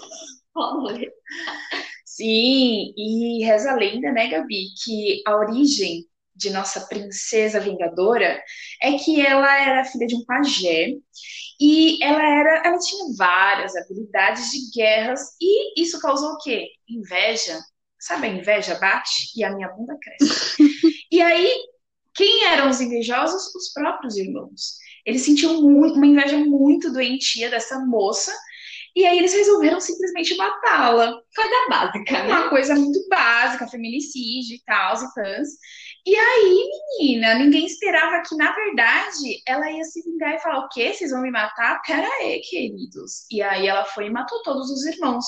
[2.04, 8.42] Sim, e reza a lenda, né, Gabi, que a origem de nossa princesa vingadora
[8.82, 10.94] é que ela era filha de um pajé
[11.60, 16.66] e ela era, ela tinha várias habilidades de guerras e isso causou o quê?
[16.88, 17.58] Inveja.
[17.98, 20.40] Sabe a inveja bate e a minha bunda cresce.
[21.12, 21.50] E aí,
[22.14, 23.54] quem eram os invejosos?
[23.54, 24.78] Os próprios irmãos.
[25.04, 28.32] Eles sentiam muito, uma inveja muito doentia dessa moça
[28.94, 32.28] e aí eles resolveram simplesmente matá-la Coisa básica, né?
[32.28, 35.48] uma coisa muito básica, feminicídio e tal, e tans.
[36.04, 36.68] E aí,
[36.98, 40.92] menina, ninguém esperava que, na verdade, ela ia se vingar e falar: o quê?
[40.92, 41.80] Vocês vão me matar?
[41.82, 43.26] Pera aí, queridos.
[43.30, 45.24] E aí ela foi e matou todos os irmãos.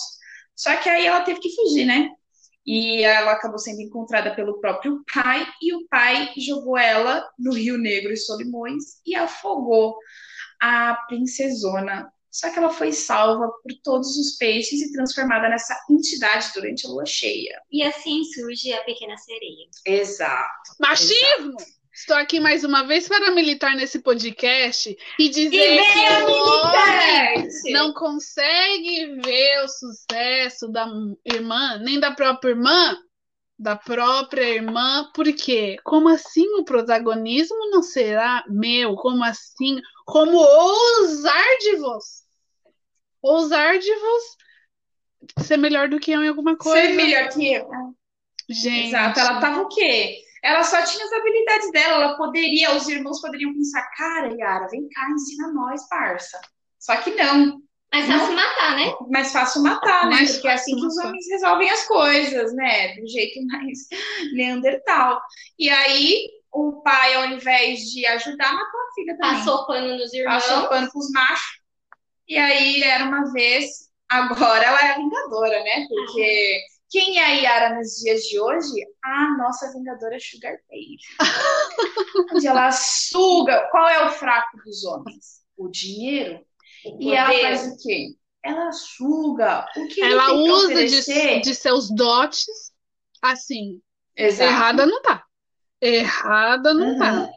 [0.56, 2.10] Só que aí ela teve que fugir, né?
[2.64, 7.76] E ela acabou sendo encontrada pelo próprio pai, e o pai jogou ela no Rio
[7.76, 9.96] Negro e Solimões e afogou
[10.60, 12.10] a princesona.
[12.30, 16.88] Só que ela foi salva por todos os peixes e transformada nessa entidade durante a
[16.88, 17.60] lua cheia.
[17.70, 19.68] E assim surge a pequena sereia.
[19.84, 20.72] Exato.
[20.80, 21.56] Machismo!
[21.94, 27.48] Estou aqui mais uma vez para militar nesse podcast e dizer E que o homem
[27.70, 30.88] não consegue ver o sucesso da
[31.22, 32.96] irmã, nem da própria irmã,
[33.58, 38.94] da própria irmã, porque como assim o protagonismo não será meu?
[38.94, 39.78] Como assim?
[40.06, 42.22] Como ousar de vos?
[43.20, 46.86] Ousar de vos ser melhor do que eu em alguma coisa?
[46.86, 47.68] Ser melhor que eu.
[48.48, 49.20] Gente, Exato.
[49.20, 50.22] Ela tava o quê?
[50.42, 51.94] Ela só tinha as habilidades dela.
[51.94, 56.40] Ela poderia, os irmãos poderiam pensar, cara, Yara, vem cá, ensina nós, parça.
[56.78, 57.62] Só que não.
[57.94, 58.94] Mas fácil matar, né?
[59.10, 60.16] Mais fácil matar, né?
[60.16, 62.94] Mais Porque é assim que os homens resolvem as coisas, né?
[62.96, 63.86] Do jeito mais
[64.34, 65.20] neandertal.
[65.58, 69.36] E aí, o pai, ao invés de ajudar, matou a filha também.
[69.36, 70.42] Passou pano nos irmãos.
[70.42, 71.60] Passou pano pros machos.
[72.26, 73.90] E aí, era uma vez.
[74.08, 75.86] Agora ela é a vingadora, né?
[75.88, 76.60] Porque
[76.92, 78.70] quem é a Yara nos dias de hoje?
[79.02, 80.98] A nossa vingadora Sugar Baby.
[82.34, 83.66] Onde ela suga.
[83.70, 85.40] Qual é o fraco dos homens?
[85.56, 86.44] O dinheiro.
[87.00, 88.08] E ela faz o quê?
[88.44, 92.72] Ela suga o que ela usa de, de seus dotes
[93.22, 93.80] assim.
[94.16, 94.50] Exato.
[94.50, 95.24] Errada não tá.
[95.80, 96.98] Errada não Uhum.
[96.98, 97.30] tá.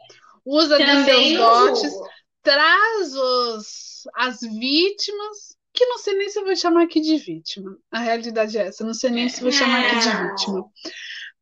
[0.44, 1.92] Usa de Também seus não dotes,
[2.42, 7.76] traz os, as vítimas, que não sei nem se eu vou chamar aqui de vítima.
[7.92, 10.30] A realidade é essa, não sei nem se vou chamar aqui de Não.
[10.30, 10.64] vítima.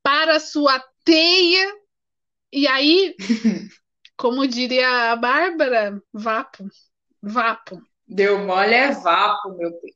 [0.03, 1.73] Para sua teia,
[2.53, 3.15] e aí,
[4.17, 6.67] como diria a Bárbara, vapo,
[7.23, 7.81] vapo.
[8.07, 9.95] Deu mole é vapo, meu bem.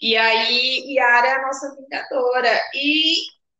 [0.00, 2.62] E aí, Yara é a nossa vingadora.
[2.74, 3.16] E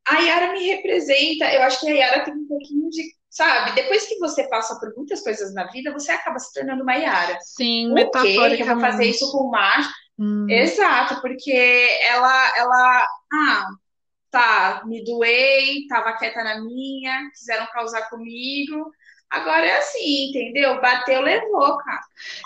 [0.08, 1.52] a Yara me representa.
[1.52, 3.02] Eu acho que a Yara tem um pouquinho de.
[3.28, 6.94] Sabe, depois que você passa por muitas coisas na vida, você acaba se tornando uma
[6.96, 7.38] Yara.
[7.42, 8.38] Sim, O quê?
[8.38, 8.80] Que eu vou metaforicamente.
[8.80, 9.90] fazer isso com o macho?
[10.20, 10.46] Hum.
[10.48, 11.52] Exato, porque
[12.02, 13.66] ela, ela, ah,
[14.30, 18.92] tá, me doei, tava quieta na minha, quiseram causar comigo.
[19.30, 20.80] Agora é assim, entendeu?
[20.80, 22.00] Bateu, levou, cara.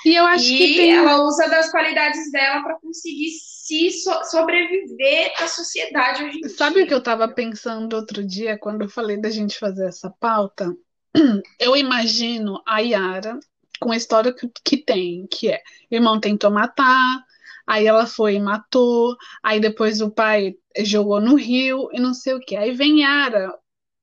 [0.05, 4.25] E eu acho que E tem ela usa das qualidades dela para conseguir se so-
[4.25, 6.85] sobreviver à sociedade hoje em Sabe dia.
[6.85, 10.75] o que eu tava pensando outro dia quando eu falei da gente fazer essa pauta?
[11.59, 13.39] Eu imagino a Yara
[13.81, 17.25] com a história que, que tem, que é, irmão tentou matar,
[17.67, 22.35] aí ela foi e matou, aí depois o pai jogou no rio e não sei
[22.35, 22.57] o que.
[22.57, 23.53] Aí vem Yara,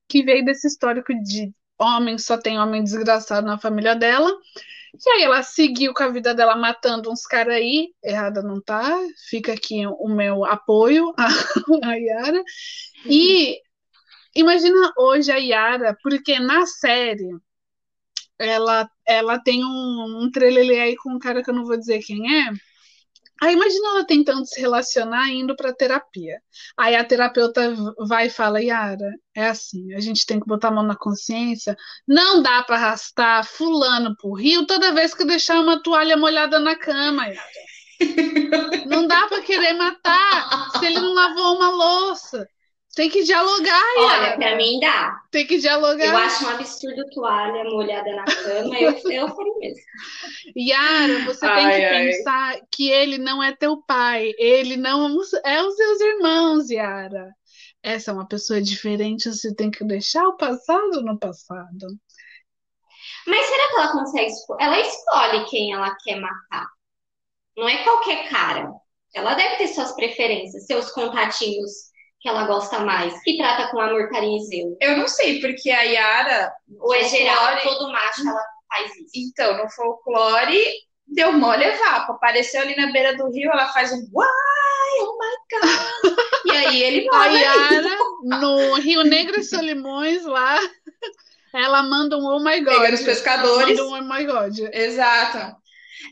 [0.08, 4.30] que veio desse histórico de homem, só tem homem desgraçado na família dela.
[4.94, 8.98] E aí ela seguiu com a vida dela matando uns caras aí, errada não tá,
[9.30, 11.14] fica aqui o meu apoio
[11.82, 12.42] a, Yara.
[13.06, 13.58] E
[14.34, 17.30] imagina hoje a Yara, porque na série
[18.38, 20.30] ela, ela tem um, um
[20.80, 22.52] aí com um cara que eu não vou dizer quem é,
[23.42, 26.40] Aí imagina ela tentando se relacionar indo para terapia.
[26.78, 27.74] Aí a terapeuta
[28.06, 31.76] vai e fala: Yara, é assim, a gente tem que botar a mão na consciência.
[32.06, 36.76] Não dá para arrastar fulano pro rio toda vez que deixar uma toalha molhada na
[36.76, 37.42] cama, Yara.
[38.86, 42.48] Não dá para querer matar se ele não lavou uma louça.
[42.94, 44.22] Tem que dialogar, Yara.
[44.22, 45.22] Olha, pra mim dá.
[45.30, 46.04] Tem que dialogar.
[46.04, 49.82] Eu acho um absurdo toalha molhada na cama, eu, eu faria mesmo.
[50.56, 52.06] Yara, você Ai, tem que ai.
[52.06, 57.34] pensar que ele não é teu pai, ele não é os seus irmãos, Yara.
[57.82, 61.98] Essa é uma pessoa diferente, você tem que deixar o passado no passado.
[63.26, 66.66] Mas será que ela consegue Ela escolhe quem ela quer matar.
[67.56, 68.70] Não é qualquer cara.
[69.14, 71.91] Ela deve ter suas preferências, seus contatinhos
[72.22, 74.76] que ela gosta mais, que trata com amor, carinho e zelo.
[74.80, 76.52] Eu não sei, porque a Yara.
[76.78, 79.10] Ou é geral, folclore- todo macho ela faz isso.
[79.16, 80.64] Então, no folclore,
[81.06, 82.12] deu mole vapo.
[82.12, 84.28] Apareceu ali na beira do rio, ela faz um uai,
[85.00, 86.12] oh my god.
[86.44, 87.38] E aí ele A manda.
[87.38, 87.96] Yara,
[88.40, 90.58] no Rio Negro e Solimões, lá,
[91.54, 92.74] ela manda um Oh my God.
[92.78, 93.78] Pegando os pescadores.
[93.78, 94.58] Manda um Oh my God.
[94.72, 95.56] Exato.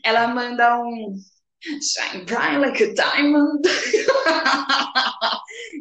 [0.04, 1.14] Ela manda um
[1.62, 3.60] shine bright like a diamond.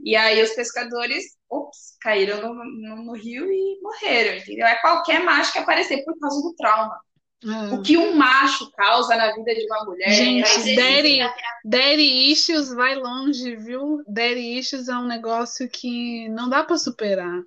[0.03, 4.65] e aí os pescadores, ops, caíram no, no- no rio e morreram, entendeu?
[4.67, 6.99] É qualquer macho que aparecer por causa do trauma.
[7.47, 7.69] Ah.
[7.73, 10.09] O que um macho causa na vida de uma mulher.
[10.11, 11.19] Gente, existe Daddy-.
[11.63, 14.03] Daddy issues vai longe, viu?
[14.07, 17.41] Daddy issues é um negócio que não dá pra superar.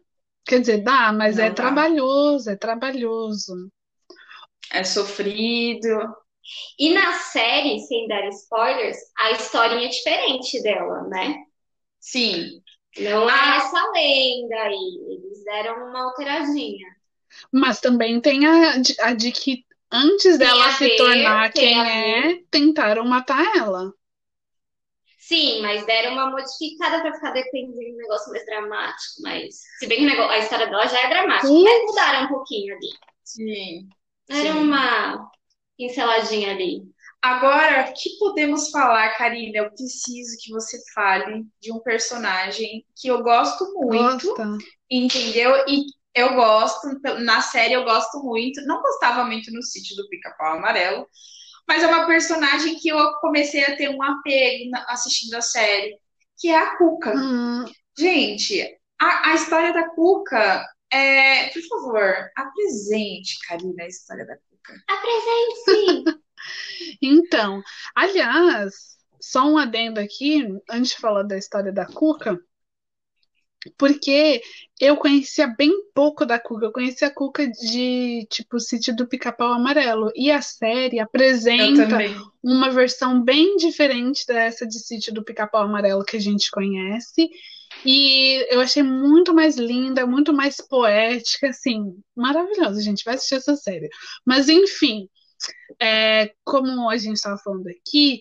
[0.46, 1.54] Quer dizer, dá, mas Não é dá.
[1.54, 3.70] trabalhoso, é trabalhoso.
[4.72, 5.88] É sofrido.
[6.78, 11.36] E na série, sem dar spoilers, a historinha é diferente dela, né?
[12.00, 12.62] Sim.
[12.98, 13.56] Não é Ah.
[13.56, 14.98] essa lenda aí.
[15.08, 16.88] Eles deram uma alteradinha.
[17.52, 21.80] Mas também tem a, de- a de que antes Tem dela se ver, tornar quem
[21.80, 23.92] é, tentaram matar ela.
[25.18, 29.22] Sim, mas deram uma modificada pra ficar dependendo de um negócio mais dramático.
[29.22, 31.64] Mas, se bem que negócio- a história dela já é dramática, Sim.
[31.64, 32.88] mas mudaram um pouquinho ali.
[33.24, 33.88] Sim.
[34.28, 34.58] Era Sim.
[34.58, 35.30] uma
[35.86, 36.82] pinceladinha ali.
[37.20, 39.58] Agora, o que podemos falar, Karina?
[39.58, 44.58] Eu preciso que você fale de um personagem que eu gosto muito, Gosta?
[44.90, 45.54] entendeu?
[45.68, 46.88] E eu gosto,
[47.20, 48.60] na série eu gosto muito.
[48.66, 51.06] Não gostava muito no sítio do Pica-Pau Amarelo,
[51.68, 55.96] mas é uma personagem que eu comecei a ter um apego assistindo a série,
[56.38, 57.14] que é a Cuca.
[57.16, 57.64] Hum,
[57.96, 58.62] Gente,
[59.00, 61.48] a, a história da Cuca é.
[61.50, 64.82] Por favor, apresente, Karina, a história da Cuca.
[64.88, 66.22] Apresente!
[67.00, 67.62] Então,
[67.94, 72.36] aliás, só um adendo aqui, antes de falar da história da Cuca,
[73.78, 74.42] porque
[74.80, 76.66] eu conhecia bem pouco da Cuca.
[76.66, 80.10] Eu conhecia a Cuca de, tipo, Sítio do Pica-Pau Amarelo.
[80.16, 81.86] E a série apresenta
[82.42, 87.30] uma versão bem diferente dessa de Sítio do Pica-Pau Amarelo que a gente conhece.
[87.84, 93.04] E eu achei muito mais linda, muito mais poética, assim, maravilhosa, gente.
[93.04, 93.88] Vai assistir essa série.
[94.24, 95.08] Mas, enfim,
[95.80, 98.20] é, como a gente estava falando aqui,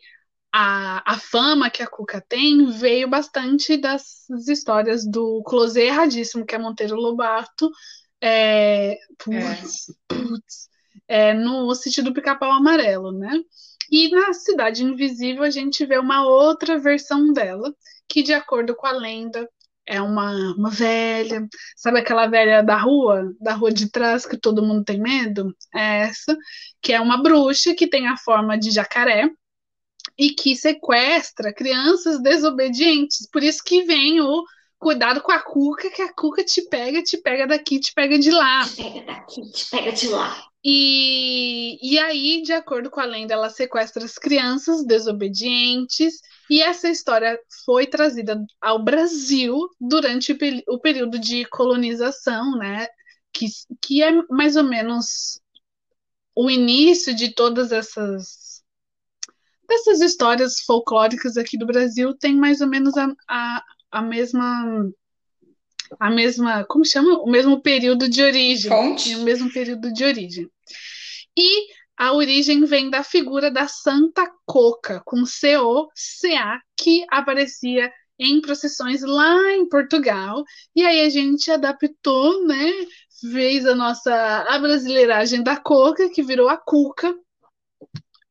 [0.54, 6.56] a, a fama que a Cuca tem veio bastante das histórias do closet erradíssimo, que
[6.56, 7.70] é Monteiro Lobato,
[8.22, 10.70] é, putz, putz,
[11.08, 13.32] é, no sítio do Pica-Pau Amarelo, né?
[13.90, 17.74] E na Cidade Invisível a gente vê uma outra versão dela,
[18.12, 19.50] que de acordo com a lenda
[19.86, 21.48] é uma, uma velha,
[21.78, 25.56] sabe aquela velha da rua, da rua de trás que todo mundo tem medo?
[25.74, 26.38] É essa,
[26.82, 29.30] que é uma bruxa que tem a forma de jacaré
[30.18, 33.28] e que sequestra crianças desobedientes.
[33.32, 34.44] Por isso que vem o
[34.82, 38.32] cuidado com a cuca, que a cuca te pega, te pega daqui, te pega de
[38.32, 38.68] lá.
[38.68, 40.44] Te pega daqui, te pega de lá.
[40.64, 46.16] E, e aí, de acordo com a lenda, ela sequestra as crianças desobedientes.
[46.50, 50.38] E essa história foi trazida ao Brasil durante o,
[50.74, 52.88] o período de colonização, né?
[53.32, 53.46] Que,
[53.80, 55.40] que é mais ou menos
[56.36, 58.64] o início de todas essas
[59.70, 64.90] dessas histórias folclóricas aqui do Brasil tem mais ou menos a, a, a mesma
[66.00, 67.20] a mesma, como chama?
[67.20, 68.72] O mesmo período de origem.
[68.72, 69.12] Fonte?
[69.12, 70.50] E o mesmo período de origem.
[71.38, 79.02] E a origem vem da figura da Santa Coca, com C-O-C-A, que aparecia em procissões
[79.02, 80.44] lá em Portugal.
[80.74, 82.72] E aí a gente adaptou, né?
[83.30, 84.14] fez a nossa
[84.48, 87.14] a brasileiragem da Coca, que virou a Cuca.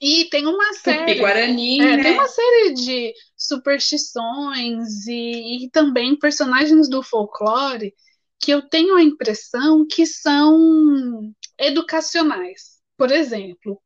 [0.00, 1.06] E tem uma série.
[1.06, 2.02] Tupi-Guarani, É, né?
[2.02, 7.94] tem uma série de superstições e, e também personagens do folclore
[8.38, 12.80] que eu tenho a impressão que são educacionais.
[12.96, 13.80] Por exemplo,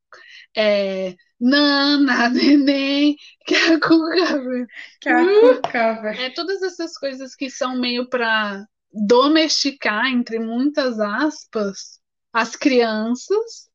[0.57, 3.17] é, Nana, Neném,
[3.81, 4.67] Cuca, velho.
[6.13, 12.01] É todas essas coisas que são meio para domesticar, entre muitas aspas,
[12.33, 13.69] as crianças.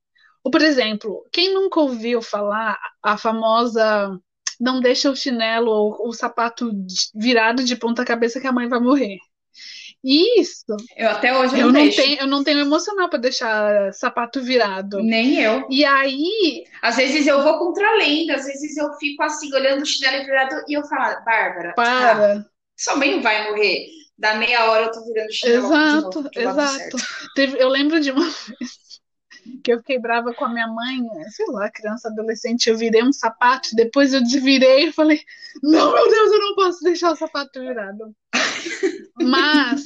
[0.44, 4.20] Ou, por exemplo, quem nunca ouviu falar a famosa
[4.60, 6.72] não deixa o chinelo ou o sapato
[7.16, 9.18] virado de ponta cabeça que a mãe vai morrer.
[10.04, 12.02] Isso, Eu até hoje eu não não deixo.
[12.02, 14.98] tenho, eu não tenho emocional para deixar sapato virado.
[15.02, 15.70] Nem eu.
[15.70, 19.82] E aí, Às vezes eu vou contra a lenda, às vezes eu fico assim, olhando
[19.82, 22.46] o chinelo virado e eu falo, Bárbara, ah, para.
[22.78, 23.88] sua mãe não vai morrer.
[24.18, 26.98] Da meia hora eu tô virando o chinelo de Exato, novo, exato.
[27.34, 28.26] Teve- eu lembro de uma
[28.60, 28.89] vez
[29.64, 33.12] que eu fiquei brava com a minha mãe, sei lá, criança, adolescente, eu virei um
[33.12, 35.22] sapato, depois eu desvirei e falei,
[35.62, 38.16] não, meu Deus, eu não posso deixar o sapato virado.
[39.22, 39.86] Mas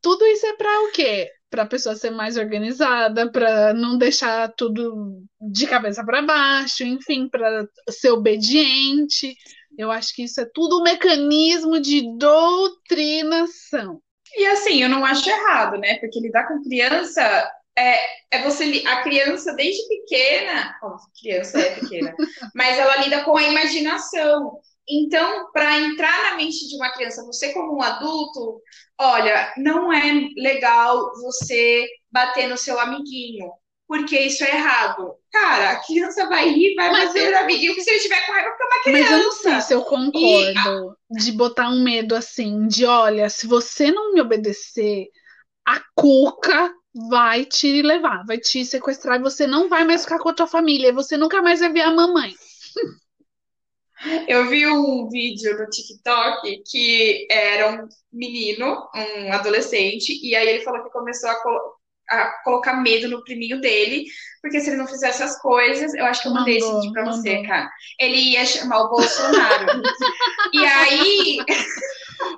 [0.00, 1.30] tudo isso é para o quê?
[1.50, 7.28] Para a pessoa ser mais organizada, para não deixar tudo de cabeça para baixo, enfim,
[7.28, 9.34] para ser obediente.
[9.76, 14.00] Eu acho que isso é tudo um mecanismo de doutrinação.
[14.36, 15.98] E assim, eu não acho errado, né?
[15.98, 18.82] Porque lidar com criança é, é você.
[18.86, 20.76] A criança, desde pequena.
[20.82, 22.14] Ó, criança é pequena.
[22.54, 24.58] mas ela lida com a imaginação.
[24.90, 28.60] Então, para entrar na mente de uma criança, você como um adulto,
[28.98, 33.50] olha, não é legal você bater no seu amiguinho.
[33.86, 35.14] Porque isso é errado.
[35.32, 38.26] Cara, a criança vai rir, vai Mas bater eu- no amiguinho, que se ele tiver
[38.26, 39.42] com raiva, é uma Mas eu não criança.
[39.42, 44.20] sei se eu concordo de botar um medo assim, de olha, se você não me
[44.20, 45.06] obedecer,
[45.66, 46.70] a Cuca
[47.08, 50.46] vai te levar, vai te sequestrar e você não vai mais ficar com a tua
[50.46, 52.32] família, você nunca mais vai ver a mamãe.
[54.28, 60.64] Eu vi um vídeo no TikTok que era um menino, um adolescente, e aí ele
[60.64, 61.36] falou que começou a,
[62.10, 64.04] a colocar medo no priminho dele,
[64.42, 67.04] porque se ele não fizesse as coisas, eu acho que eu mandei esse vídeo pra
[67.04, 67.48] você, mandou.
[67.48, 67.70] cara.
[67.98, 69.82] Ele ia chamar o Bolsonaro.
[70.52, 71.38] e aí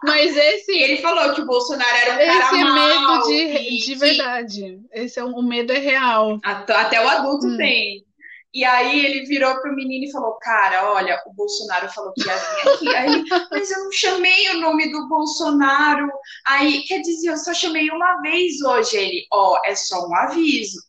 [0.04, 3.74] Mas esse, ele falou que o Bolsonaro era um cara esse é mau, medo de,
[3.74, 4.80] e de verdade.
[4.92, 6.38] Esse é um, o medo é real.
[6.44, 7.56] Até, até o adulto Hum.
[7.56, 8.04] tem.
[8.52, 12.36] E aí ele virou pro menino e falou: Cara, olha, o Bolsonaro falou que ia
[12.36, 12.96] vir aqui.
[12.96, 16.10] Aí mas eu não chamei o nome do Bolsonaro.
[16.46, 18.96] Aí, quer dizer, eu só chamei uma vez hoje.
[18.96, 20.80] Ele, ó, é só um aviso.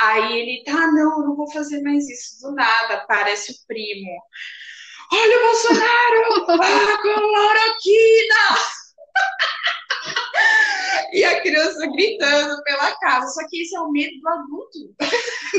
[0.00, 3.04] Aí ele, tá, não, eu não vou fazer mais isso do nada.
[3.08, 4.22] Parece o primo.
[5.10, 6.62] Olha o Bolsonaro!
[6.62, 8.58] Ah, cloroquina!
[11.12, 13.28] E a criança gritando pela casa.
[13.28, 14.78] Só que esse é o medo do adulto,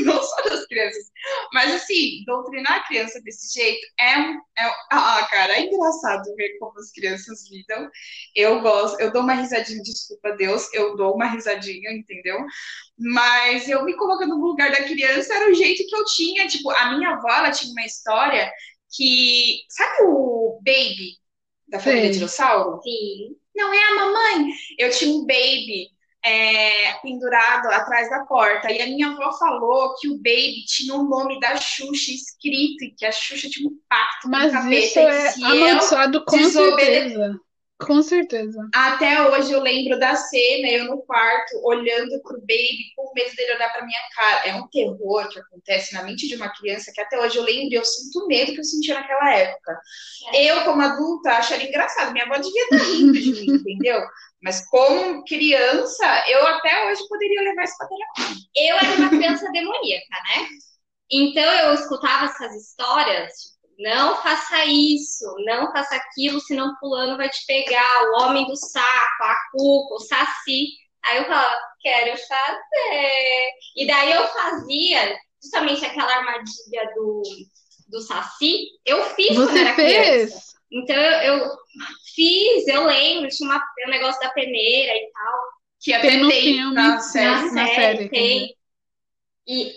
[0.04, 1.04] não só das crianças.
[1.52, 4.34] Mas assim, doutrinar a criança desse jeito é um.
[4.58, 7.88] É, ah, cara, é engraçado ver como as crianças lidam.
[8.34, 12.38] Eu gosto, eu dou uma risadinha, desculpa Deus, eu dou uma risadinha, entendeu?
[12.98, 16.46] Mas eu me colocando no lugar da criança era o jeito que eu tinha.
[16.48, 18.52] Tipo, a minha avó, ela tinha uma história
[18.94, 19.60] que.
[19.68, 21.20] Sabe o Baby
[21.70, 22.12] da família Sei.
[22.12, 22.80] Dinossauro?
[22.82, 23.36] Sim.
[23.54, 24.52] Não é a mamãe.
[24.78, 25.90] Eu tinha um baby
[26.24, 28.70] é, pendurado atrás da porta.
[28.70, 32.94] E a minha avó falou que o baby tinha o nome da Xuxa escrito e
[32.96, 34.74] que a Xuxa tinha um pacto com o Mas capeta.
[34.76, 37.40] isso é amaldiçoado com desobede- certeza.
[37.80, 38.68] Com certeza.
[38.74, 43.54] Até hoje eu lembro da cena, eu no quarto, olhando pro baby, com medo dele
[43.54, 44.48] olhar pra minha cara.
[44.48, 47.72] É um terror que acontece na mente de uma criança que até hoje eu lembro
[47.72, 49.80] e eu sinto medo que eu sentia naquela época.
[50.34, 52.12] Eu, como adulta, acharia engraçado.
[52.12, 54.00] Minha avó devia estar rindo de mim, entendeu?
[54.42, 58.36] Mas como criança, eu até hoje poderia levar isso pra terapia.
[58.56, 60.48] Eu era uma criança demoníaca, né?
[61.10, 67.28] Então eu escutava essas histórias, tipo, não faça isso, não faça aquilo, senão fulano vai
[67.28, 70.68] te pegar, o homem do saco, a cuca, o saci.
[71.04, 73.50] Aí eu falava, quero fazer.
[73.76, 77.22] E daí eu fazia justamente aquela armadilha do,
[77.88, 78.66] do saci.
[78.84, 80.30] Eu fiz quando Você era fez?
[80.30, 80.50] criança.
[80.72, 81.50] Então eu, eu
[82.14, 85.40] fiz, eu lembro, tinha uma, um negócio da peneira e tal.
[85.80, 87.50] Que até Tem no tem filme, na série.
[87.50, 88.54] Na na série, série, quer tem.
[89.46, 89.72] E,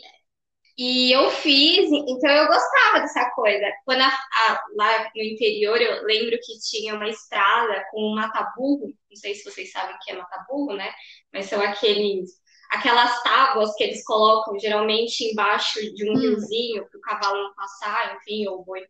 [0.78, 3.66] e eu fiz, então eu gostava dessa coisa.
[3.86, 8.88] Quando a- a- lá no interior, eu lembro que tinha uma estrada com um mataburro.
[9.10, 10.92] Não sei se vocês sabem o que é mataburro, né?
[11.32, 12.32] Mas são aqueles,
[12.72, 16.20] aquelas tábuas que eles colocam geralmente embaixo de um Hum.
[16.20, 18.84] riozinho para o cavalo não passar, enfim, ou boi.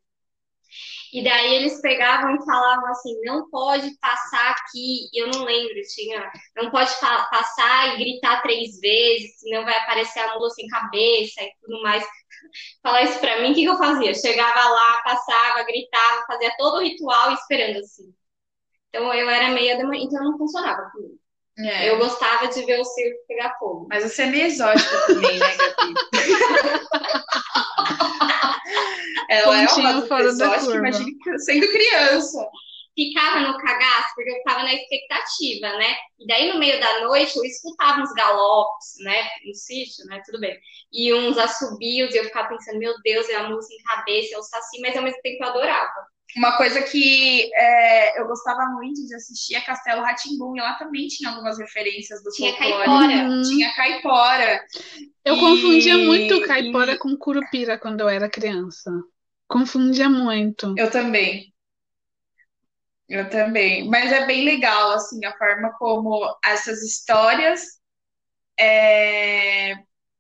[1.14, 6.32] E daí eles pegavam e falavam assim, não pode passar aqui, eu não lembro, tinha,
[6.56, 11.52] não pode passar e gritar três vezes, senão vai aparecer a mula sem cabeça e
[11.62, 12.04] tudo mais.
[12.82, 14.14] Falar isso pra mim, o que, que eu fazia?
[14.16, 18.12] chegava lá, passava, gritava, fazia todo o ritual esperando assim.
[18.90, 21.20] Então eu era meia da manhã, então não funcionava comigo.
[21.60, 21.90] É.
[21.90, 23.86] Eu gostava de ver o circo pegar fogo.
[23.88, 25.94] Mas você é meio exótica também, né, Gabi?
[29.30, 32.48] Ela é uma fora exótica, da imagina sendo criança.
[32.96, 35.96] Ficava no cagaço, porque eu ficava na expectativa, né?
[36.20, 39.30] E daí, no meio da noite, eu escutava uns galopes, né?
[39.46, 40.22] No sítio, né?
[40.26, 40.56] Tudo bem.
[40.92, 44.38] E uns assobios, e eu ficava pensando, meu Deus, é a música em cabeça, é
[44.38, 46.13] o saci, mas ao mesmo tempo eu adorava.
[46.36, 51.08] Uma coisa que é, eu gostava muito de assistir é Castelo Ratimbum, e lá também
[51.08, 52.86] tinha algumas referências do tinha folclore.
[52.88, 53.30] Caipora.
[53.30, 53.42] Uhum.
[53.44, 54.66] Tinha caipora.
[55.24, 55.40] Eu e...
[55.40, 56.98] confundia muito caipora e...
[56.98, 58.92] com curupira quando eu era criança.
[59.48, 60.74] Confundia muito.
[60.76, 61.54] Eu também.
[63.08, 63.88] Eu também.
[63.88, 67.80] Mas é bem legal, assim, a forma como essas histórias
[68.60, 69.76] é,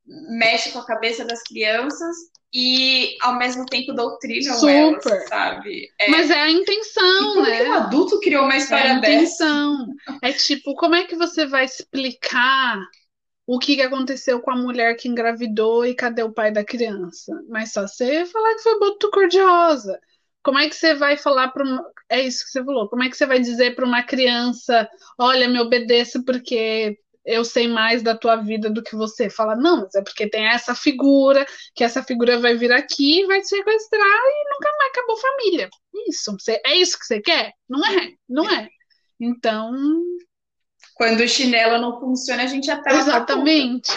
[0.05, 2.15] mexe com a cabeça das crianças
[2.53, 5.11] e ao mesmo tempo doutrinam Super.
[5.11, 5.89] elas, sabe?
[5.99, 6.09] É...
[6.09, 7.57] Mas é a intenção, e né?
[7.57, 9.87] que um adulto criou uma história é a intenção.
[9.87, 10.19] dessa?
[10.21, 12.79] É tipo, como é que você vai explicar
[13.47, 17.33] o que aconteceu com a mulher que engravidou e cadê o pai da criança?
[17.49, 19.99] Mas só você falar que foi boto cor-de-rosa.
[20.43, 21.83] Como é que você vai falar para uma...
[22.09, 22.87] É isso que você falou.
[22.89, 24.87] Como é que você vai dizer para uma criança,
[25.17, 29.29] olha, me obedeça porque eu sei mais da tua vida do que você.
[29.29, 31.45] Fala, não, mas é porque tem essa figura,
[31.75, 35.69] que essa figura vai vir aqui, vai te sequestrar e nunca mais acabou família.
[36.07, 37.53] Isso, você, é isso que você quer?
[37.69, 38.67] Não é, não é.
[39.19, 39.73] Então.
[40.95, 43.91] Quando o chinelo não funciona, a gente apela Exatamente.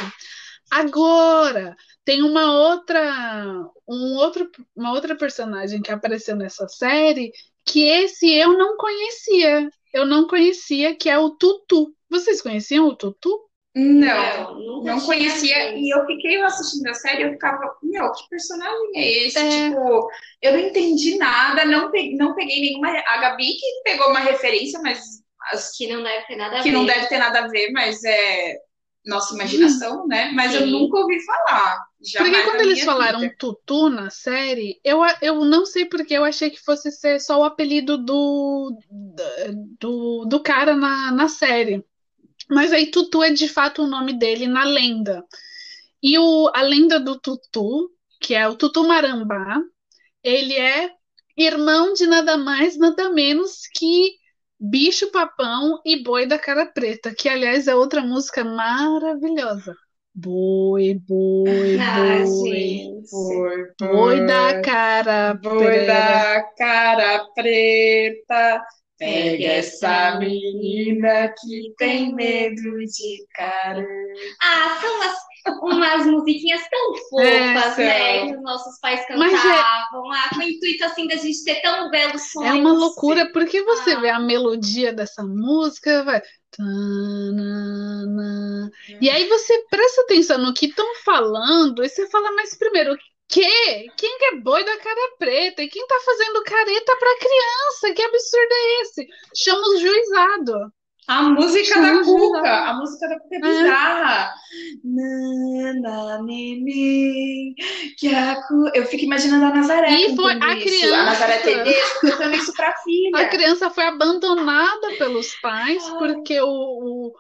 [0.71, 7.33] Agora, tem uma outra, um outro, uma outra personagem que apareceu nessa série
[7.67, 9.69] que esse eu não conhecia.
[9.93, 11.96] Eu não conhecia, que é o Tutu.
[12.11, 13.47] Vocês conheciam o Tutu?
[13.75, 15.77] Não, não, não conhecia.
[15.77, 19.39] E eu fiquei assistindo a série eu ficava, meu, que personagem é esse?
[19.39, 19.69] É.
[19.69, 20.09] Tipo,
[20.41, 22.89] eu não entendi nada, não peguei, não peguei nenhuma.
[22.89, 25.23] A Gabi que pegou uma referência, mas.
[25.53, 26.69] As, que não deve ter nada a que ver.
[26.71, 28.57] Que não deve ter nada a ver, mas é
[29.07, 30.07] nossa imaginação, hum.
[30.09, 30.33] né?
[30.35, 30.59] Mas Sim.
[30.59, 31.87] eu nunca ouvi falar.
[32.17, 33.35] Porque quando eles falaram vida.
[33.39, 37.45] Tutu na série, eu, eu não sei porque eu achei que fosse ser só o
[37.45, 38.77] apelido do,
[39.79, 41.85] do, do cara na, na série.
[42.49, 45.25] Mas aí Tutu é de fato o nome dele na lenda.
[46.03, 47.91] E o, a lenda do Tutu,
[48.21, 49.61] que é o Tutu Marambá,
[50.23, 50.91] ele é
[51.37, 54.17] irmão de nada mais, nada menos que
[54.59, 59.77] Bicho Papão e Boi da Cara Preta, que aliás é outra música maravilhosa.
[60.19, 65.87] Boi, boi, ah, boi, boi, boi da cara boi preta.
[65.87, 68.63] da cara preta.
[68.99, 73.87] Pega essa menina que tem medo de cara.
[74.41, 75.27] Ah, são as
[75.63, 78.27] umas musiquinhas tão fofas, é, né?
[78.27, 80.13] Que os nossos pais é cantavam.
[80.13, 80.19] É...
[80.19, 82.51] Ah, com o intuito assim da gente ter tão belos sonhos.
[82.51, 84.01] É uma loucura, porque você ah.
[84.01, 86.21] vê a melodia dessa música, vai.
[89.01, 92.97] E aí você presta atenção no que estão falando, e você fala, mas primeiro,
[93.29, 93.91] que?
[93.97, 95.63] Quem que é boi da cara preta?
[95.63, 97.95] E quem tá fazendo careta pra criança?
[97.95, 99.07] Que absurdo é esse?
[99.35, 100.73] Chama o juizado.
[101.09, 104.35] A música da Cuca, a música da Cuca é bizarra.
[104.83, 107.55] Nana, neném,
[107.97, 108.69] que a cu...
[108.75, 109.89] Eu fico imaginando a Nazaré.
[109.89, 110.97] E foi a criança.
[110.97, 113.19] A Nazaré Tedesco cantando isso pra filha.
[113.21, 115.99] A criança foi abandonada pelos pais Ai.
[115.99, 117.13] porque o,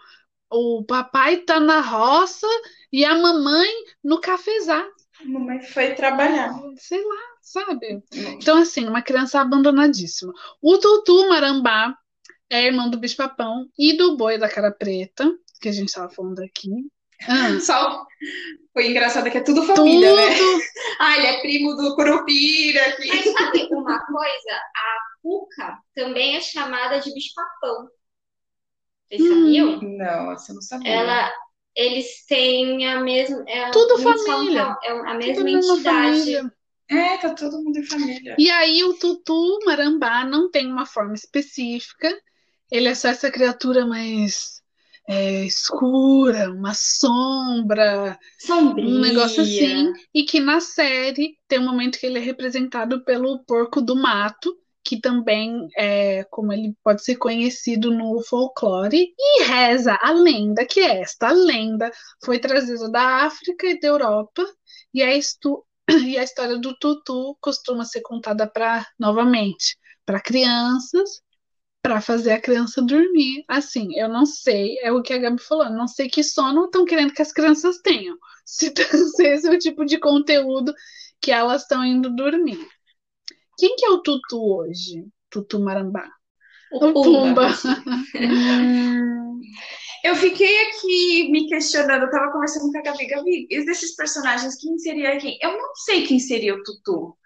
[0.50, 2.48] o, o papai tá na roça
[2.92, 3.70] e a mamãe
[4.02, 4.84] no cafezar.
[5.20, 6.52] A mamãe foi trabalhar.
[6.76, 8.02] Sei lá, sabe?
[8.12, 10.32] Então, assim, uma criança abandonadíssima.
[10.60, 11.96] O Tutu Marambá
[12.50, 16.08] é irmão do bicho papão e do boi da cara preta, que a gente estava
[16.08, 16.70] falando aqui.
[17.26, 17.58] Ah.
[17.60, 18.04] Só
[18.72, 20.18] foi engraçado que é tudo família, tudo...
[20.18, 20.66] né?
[20.98, 22.92] Ah, ele é primo do Curupira.
[22.96, 23.08] Que...
[23.08, 24.52] Mas sabe uma coisa?
[24.74, 27.88] A Cuca também é chamada de bicho papão.
[29.06, 29.80] Vocês hum, sabiam?
[29.82, 30.90] Não, você não sabia.
[30.90, 31.32] Ela,
[31.76, 33.44] eles têm a mesma.
[33.46, 34.76] É, tudo família.
[34.82, 36.36] É a mesma entidade.
[36.88, 38.36] É, tá todo mundo em família.
[38.38, 42.08] E aí o Tutu Marambá não tem uma forma específica,
[42.70, 44.62] ele é só essa criatura mais
[45.08, 48.86] é, escura, uma sombra, Sombria.
[48.86, 49.92] um negócio assim.
[50.14, 54.56] E que na série tem um momento que ele é representado pelo porco do mato,
[54.86, 60.78] que também é como ele pode ser conhecido no folclore, e reza a lenda, que
[60.78, 61.90] é esta a lenda
[62.24, 64.44] foi trazida da África e da Europa,
[64.94, 65.18] e é
[66.06, 71.20] E a história do Tutu costuma ser contada para, novamente, para crianças,
[71.82, 73.44] para fazer a criança dormir.
[73.48, 76.84] Assim, eu não sei, é o que a Gabi falou, não sei que sono estão
[76.84, 78.16] querendo que as crianças tenham.
[78.44, 80.72] Se, se esse é o tipo de conteúdo
[81.20, 82.64] que elas estão indo dormir.
[83.56, 85.06] Quem que é o Tutu hoje?
[85.30, 86.08] Tutu Marambá.
[86.72, 87.52] O O Pumba.
[87.52, 87.76] Pumba.
[90.04, 94.54] Eu fiquei aqui me questionando, eu tava conversando com a Gabi, Gabi, e desses personagens,
[94.54, 95.36] quem seria quem?
[95.42, 97.16] Eu não sei quem seria o Tutu.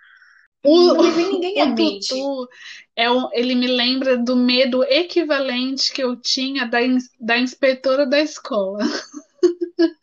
[0.64, 2.08] O, Não me vem ninguém o mente.
[2.08, 2.48] Tutu,
[2.96, 6.78] é um, ele me lembra do medo equivalente que eu tinha da,
[7.20, 8.78] da inspetora da escola.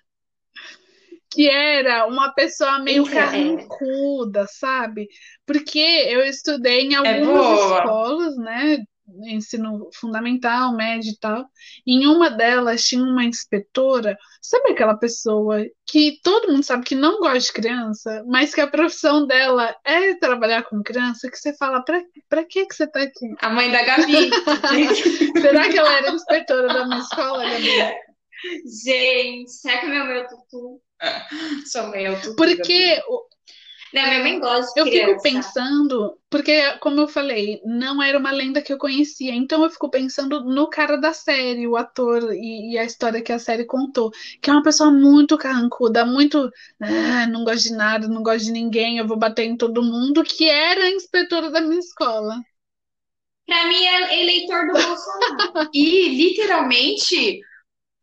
[1.38, 3.12] Que era uma pessoa meio é.
[3.12, 5.08] carrancuda, sabe?
[5.46, 7.78] Porque eu estudei em É algumas boa.
[7.78, 8.78] escolas, né?
[9.26, 11.46] Ensino fundamental, médio e tal.
[11.86, 17.20] Em uma delas tinha uma inspetora, sabe aquela pessoa que todo mundo sabe que não
[17.20, 21.84] gosta de criança, mas que a profissão dela é trabalhar com criança, que você fala,
[21.86, 23.28] pra, pra que que você tá aqui?
[23.42, 24.30] A mãe da Gabi.
[25.40, 27.96] Será que ela era inspetora da minha escola, Gabi?
[28.84, 30.82] Gente, será que é meu meu tutu?
[31.72, 32.16] Sou meio.
[32.36, 33.02] Porque
[33.94, 35.24] Não, minha mãe gosta de eu fico criança.
[35.24, 39.90] pensando, porque, como eu falei, não era uma lenda que eu conhecia, então eu fico
[39.90, 44.12] pensando no cara da série, o ator e, e a história que a série contou,
[44.42, 46.50] que é uma pessoa muito carrancuda, muito,
[46.82, 50.24] ah, não gosto de nada, não gosto de ninguém, eu vou bater em todo mundo,
[50.24, 52.36] que era a inspetora da minha escola.
[53.46, 55.70] Pra mim é eleitor do Bolsonaro.
[55.74, 57.40] E, literalmente,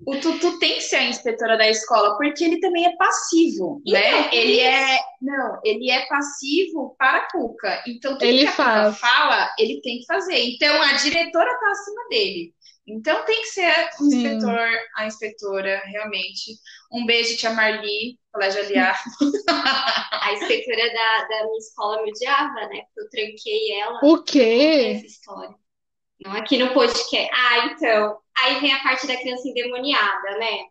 [0.00, 4.20] o Tutu tem que ser a inspetora da escola, porque ele também é passivo, né?
[4.20, 4.98] Então, Ele é.
[5.22, 7.82] Não, ele é passivo para a Cuca.
[7.86, 10.38] Então, tudo Ele que a Cuca fala, ele tem que fazer.
[10.38, 12.52] Então, a diretora tá acima dele.
[12.86, 14.16] Então, tem que ser o Sim.
[14.16, 16.52] inspetor, a inspetora, realmente.
[16.92, 19.02] Um beijo, tia Marli, Colégio Aliar.
[20.24, 22.82] A inspetora da, da minha escola me odiava, né?
[22.94, 24.00] Porque eu tranquei ela.
[24.02, 24.96] O quê?
[24.96, 25.54] essa história.
[26.22, 27.30] Não aqui no podcast.
[27.32, 28.23] Ah, então.
[28.38, 30.64] Aí vem a parte da criança endemoniada, né?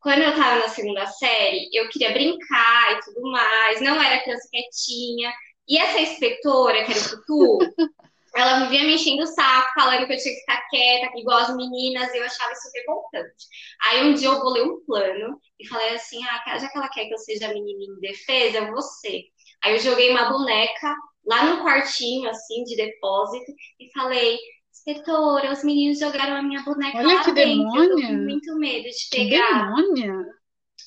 [0.00, 3.80] Quando eu tava na segunda série, eu queria brincar e tudo mais.
[3.80, 5.32] Não era criança quietinha.
[5.68, 7.58] E essa inspetora, que era o Tutu,
[8.34, 11.56] ela vivia me enchendo o saco, falando que eu tinha que ficar quieta, igual as
[11.56, 12.12] meninas.
[12.12, 13.46] e Eu achava isso revoltante.
[13.84, 17.06] Aí um dia eu bolei um plano e falei assim: ah, já que ela quer
[17.06, 19.22] que eu seja menina indefesa, eu vou ser.
[19.62, 20.94] Aí eu joguei uma boneca
[21.24, 24.38] lá no quartinho, assim, de depósito, e falei,
[24.86, 28.56] inspetora, os meninos jogaram a minha boneca Olha lá que dentro, eu tô com muito
[28.58, 29.74] medo de Que pegar.
[29.74, 30.26] demônia!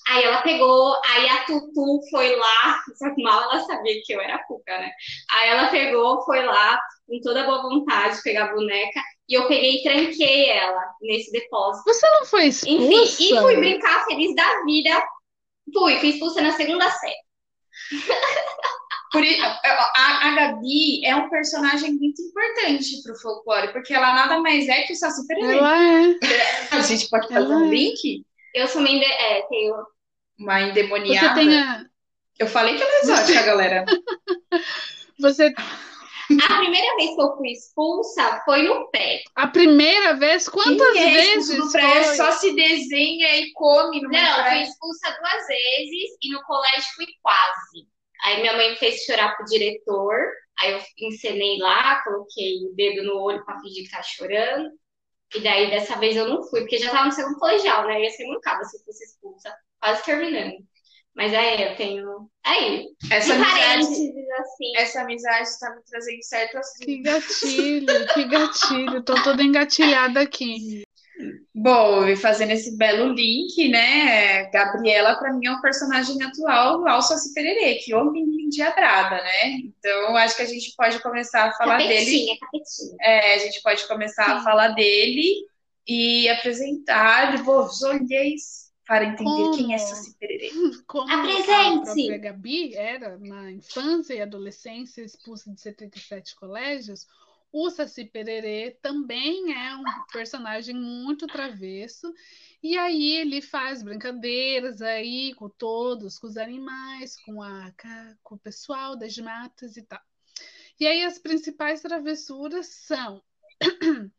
[0.08, 4.22] Aí ela pegou, aí a Tutu foi lá, só que mal ela sabia que eu
[4.22, 4.92] era Cuca, né?
[5.32, 9.78] Aí ela pegou, foi lá, com toda boa vontade, pegar a boneca, e eu peguei
[9.78, 11.84] e tranquei ela nesse depósito.
[11.92, 13.42] Você não foi Enfim, e expulsa?
[13.42, 15.04] fui brincar feliz da vida.
[15.74, 17.16] Fui, fui expulsa na segunda série.
[19.16, 19.24] Por
[19.96, 24.82] a, a Gabi é um personagem muito importante pro folclore, porque ela nada mais é
[24.84, 25.58] que o Saci Pererê.
[25.58, 26.16] Ela é.
[26.72, 27.70] A gente pode fazer Ela um é.
[27.70, 28.26] Link?
[28.54, 29.06] Eu sou uma inde...
[29.06, 29.76] é, tenho
[30.40, 31.34] Uma Você endemoniada.
[31.36, 31.86] tem a.
[32.38, 33.86] Eu falei que ela é exótica, galera.
[35.20, 35.54] Você.
[36.50, 39.22] A primeira vez que eu fui expulsa foi no pré.
[39.36, 42.16] A primeira vez, quantas Quem é vezes do pré foi?
[42.16, 44.62] só se desenha e come no Não, fui pré.
[44.64, 47.88] expulsa duas vezes e no colégio fui quase.
[48.26, 50.16] Aí minha mãe me fez chorar pro diretor.
[50.60, 54.70] Aí eu encenei lá, coloquei o dedo no olho pra fingir que tava chorando.
[55.36, 57.98] E daí dessa vez eu não fui, porque já tava no segundo colegial, né?
[58.00, 60.56] Eu ia ser mancada se fosse expulsa, quase terminando.
[61.14, 62.30] Mas aí eu tenho.
[62.44, 64.72] Aí, Essa de amizade, assim.
[64.76, 69.04] essa amizade tá me trazendo certas Que gatilho, que gatilho.
[69.04, 70.85] Tô toda engatilhada aqui.
[71.54, 74.50] Bom, e fazendo esse belo link, né?
[74.52, 79.52] Gabriela, pra mim, é um personagem atual ao Saci Pererê, que homem endiabrada, né?
[79.64, 81.96] Então, acho que a gente pode começar a falar dele.
[81.96, 82.98] Capetinha, capetinha.
[83.02, 84.44] É, a gente pode começar a Sim.
[84.44, 85.46] falar dele
[85.88, 89.90] e apresentar vos olheis para entender quem é Como?
[89.90, 90.52] Saci Pererê.
[90.86, 97.08] Como a própria Gabi era, na infância e adolescência, expulsa de 77 colégios,
[97.58, 102.14] o Saci Pererê também é um personagem muito travesso.
[102.62, 107.74] E aí ele faz brincadeiras aí com todos, com os animais, com, a,
[108.22, 110.02] com o pessoal das matas e tal.
[110.78, 113.24] E aí as principais travessuras são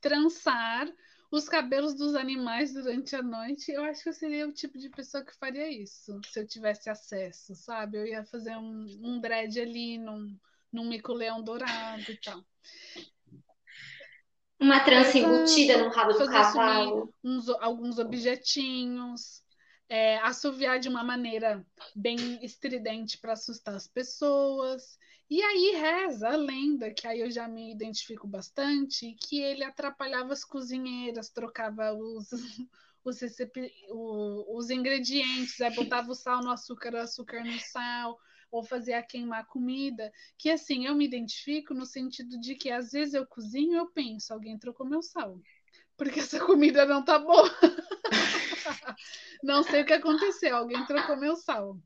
[0.00, 0.88] trançar
[1.32, 3.72] os cabelos dos animais durante a noite.
[3.72, 6.88] Eu acho que eu seria o tipo de pessoa que faria isso, se eu tivesse
[6.88, 7.98] acesso, sabe?
[7.98, 10.38] Eu ia fazer um, um dread ali num,
[10.74, 12.44] num mico-leão dourado e tal.
[14.58, 17.14] Uma trança embutida no rabo do cavalo.
[17.22, 19.42] uns, alguns objetinhos.
[19.88, 21.64] é, assoviar de uma maneira
[21.94, 24.98] bem estridente para assustar as pessoas.
[25.30, 30.32] E aí reza a lenda, que aí eu já me identifico bastante, que ele atrapalhava
[30.32, 32.30] as cozinheiras, trocava os,
[33.04, 33.20] os,
[34.48, 38.18] os ingredientes, aí botava o sal no açúcar, o açúcar no sal,
[38.56, 38.66] ou
[39.08, 40.12] queimar a comida.
[40.38, 43.90] Que assim, eu me identifico no sentido de que às vezes eu cozinho e eu
[43.90, 45.40] penso, alguém trocou meu sal.
[45.96, 47.50] Porque essa comida não tá boa.
[49.42, 51.78] Não sei o que aconteceu, alguém trocou meu sal.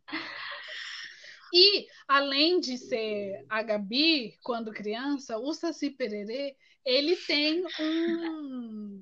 [1.53, 9.01] E, além de ser a Gabi, quando criança, o Saci Pererê, ele tem um.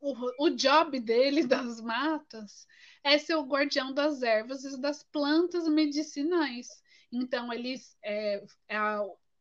[0.00, 2.66] O, o job dele das matas
[3.04, 6.81] é ser o guardião das ervas e das plantas medicinais.
[7.12, 8.78] Então, ele é, é,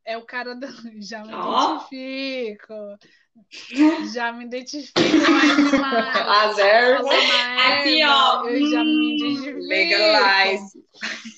[0.06, 0.68] é o cara da.
[1.00, 1.78] Já me oh.
[1.94, 2.74] identifico.
[4.14, 5.00] Já me identifico
[5.32, 6.58] mais demais.
[7.72, 8.46] Aqui, ó.
[8.46, 9.60] Eu já me identifico.
[9.60, 10.86] Legalize.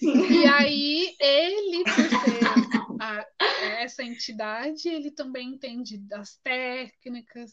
[0.01, 2.63] E aí, ele, por ser
[2.99, 3.25] a,
[3.84, 7.51] essa entidade, ele também entende das técnicas,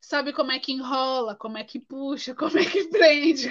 [0.00, 3.50] sabe como é que enrola, como é que puxa, como é que prende.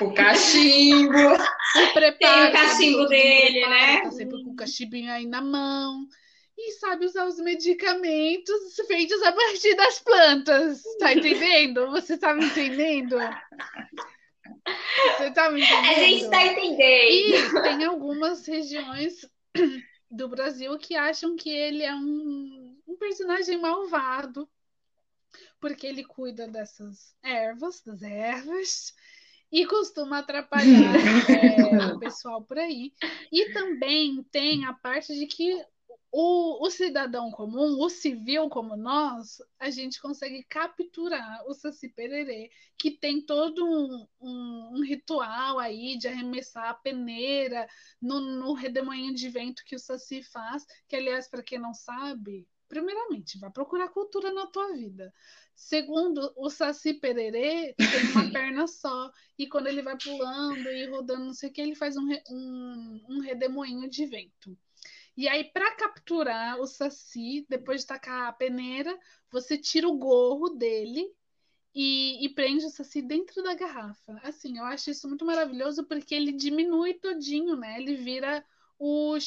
[0.00, 1.12] O cachimbo.
[1.76, 4.00] O preparo, Tem o cachimbo dele, prepara, né?
[4.02, 6.06] Tá sempre com o cachimbinho aí na mão
[6.56, 10.82] e sabe usar os medicamentos feitos a partir das plantas.
[10.98, 11.90] Tá entendendo?
[11.90, 13.16] Você tá me entendendo?
[15.18, 15.90] Você tá me entendendo?
[15.90, 17.56] A gente tá entendendo.
[17.56, 19.28] E tem algumas regiões
[20.10, 24.48] do Brasil que acham que ele é um, um personagem malvado,
[25.60, 28.94] porque ele cuida dessas ervas, das ervas,
[29.54, 30.66] e costuma atrapalhar
[31.30, 32.92] é, o pessoal por aí.
[33.30, 35.64] E também tem a parte de que
[36.10, 42.50] o, o, cidadão comum, o civil como nós, a gente consegue capturar o Saci Pererê,
[42.76, 47.68] que tem todo um, um, um ritual aí de arremessar a peneira
[48.02, 52.44] no, no redemoinho de vento que o Saci faz, que, aliás, para quem não sabe,
[52.74, 55.14] primeiramente, vá procurar cultura na tua vida.
[55.54, 61.26] Segundo, o Saci Pererê tem uma perna só, e quando ele vai pulando e rodando,
[61.26, 64.58] não sei o que, ele faz um, um, um redemoinho de vento.
[65.16, 68.98] E aí, para capturar o saci, depois de tacar a peneira,
[69.30, 71.08] você tira o gorro dele
[71.72, 74.20] e, e, prende o saci dentro da garrafa.
[74.24, 77.80] Assim, eu acho isso muito maravilhoso porque ele diminui todinho, né?
[77.80, 78.44] Ele vira
[78.76, 79.20] o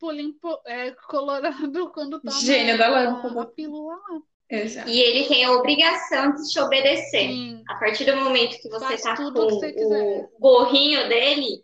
[0.00, 0.34] chapulim
[0.66, 3.42] é, colorado quando toma Gênio da lâmpada.
[3.42, 4.20] a pílula lá.
[4.48, 4.88] Exato.
[4.88, 7.28] E ele tem a obrigação de te obedecer.
[7.28, 7.62] Sim.
[7.68, 10.28] A partir do momento que você Faz tá tudo com que você quiser.
[10.32, 11.62] o gorrinho dele,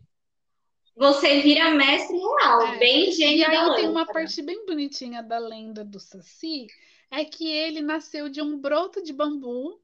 [0.95, 2.79] você vira mestre real, É.
[2.79, 6.69] bem E gênio aí da tem uma parte bem bonitinha da lenda do Saci,
[7.11, 9.81] é que ele nasceu de um broto de bambu,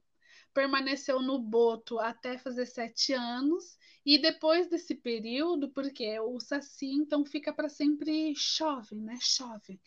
[0.53, 7.23] permaneceu no boto até fazer sete anos, e depois desse período, porque o Saci então
[7.25, 9.17] fica para sempre jovem, né?
[9.21, 9.79] Jovem.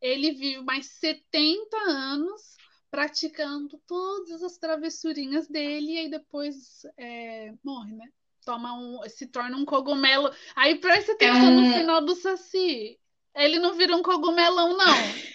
[0.00, 2.56] Ele vive mais 70 anos
[2.90, 8.06] praticando todas as travessurinhas dele, e aí depois é, morre, né?
[8.44, 10.30] Toma um, se torna um cogumelo.
[10.56, 12.98] Aí presta atenção no um- final do Saci.
[13.34, 14.94] Ele não vira um cogumelão, não.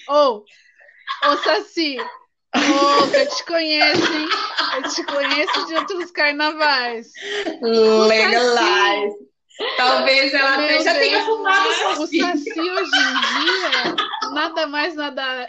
[0.09, 0.45] Ou,
[1.25, 1.97] ô Saci,
[2.53, 4.27] que eu te conheço, hein?
[4.75, 7.11] Eu te conheço de outros carnavais.
[7.61, 9.17] Legalize.
[9.77, 11.05] Talvez ela Meu já Deus.
[11.05, 12.19] tenha fumado O Saci.
[12.19, 13.95] Saci hoje em dia,
[14.33, 15.47] nada mais, nada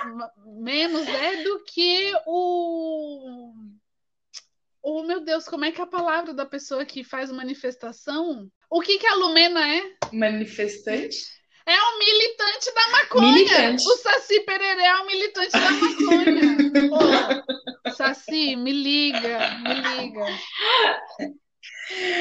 [0.61, 3.53] menos é do que o.
[4.83, 8.47] O meu Deus, como é que é a palavra da pessoa que faz manifestação?
[8.71, 9.83] O que, que a Lumena é?
[10.13, 11.17] Manifestante?
[11.67, 13.33] É um militante da maconha.
[13.33, 13.89] Militante.
[13.89, 17.45] O Saci Pererê é um militante da maconha.
[17.85, 20.27] Pô, Saci, me liga, me liga.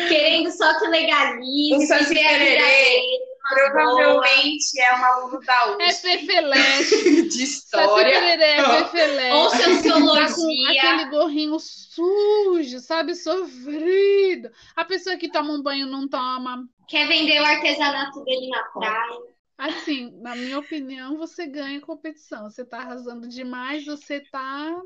[0.08, 3.02] Querendo só que legalize, O Saci Pererê
[3.44, 3.94] uma boa.
[4.24, 7.22] Provavelmente é um aluno da É USP Fefelete.
[7.28, 8.12] de Saci história.
[8.12, 9.34] Pererê é Fefelete.
[9.36, 10.72] Ou Tá com sociologia.
[10.82, 13.16] aquele gorrinho sujo, sabe?
[13.16, 14.50] Sofrido.
[14.76, 16.64] A pessoa que toma um banho não toma.
[16.88, 19.33] Quer vender o artesanato dele na praia.
[19.58, 22.50] Assim, na minha opinião, você ganha competição.
[22.50, 24.82] Você tá arrasando demais, você tá.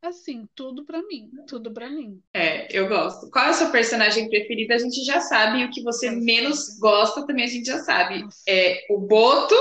[0.00, 1.28] Assim, tudo pra mim.
[1.48, 2.22] Tudo pra mim.
[2.32, 3.28] É, eu gosto.
[3.30, 4.72] Qual é o seu personagem preferido?
[4.74, 5.60] A gente já sabe.
[5.60, 8.22] E o que você menos gosta também a gente já sabe.
[8.22, 8.42] Nossa.
[8.46, 9.56] É o Boto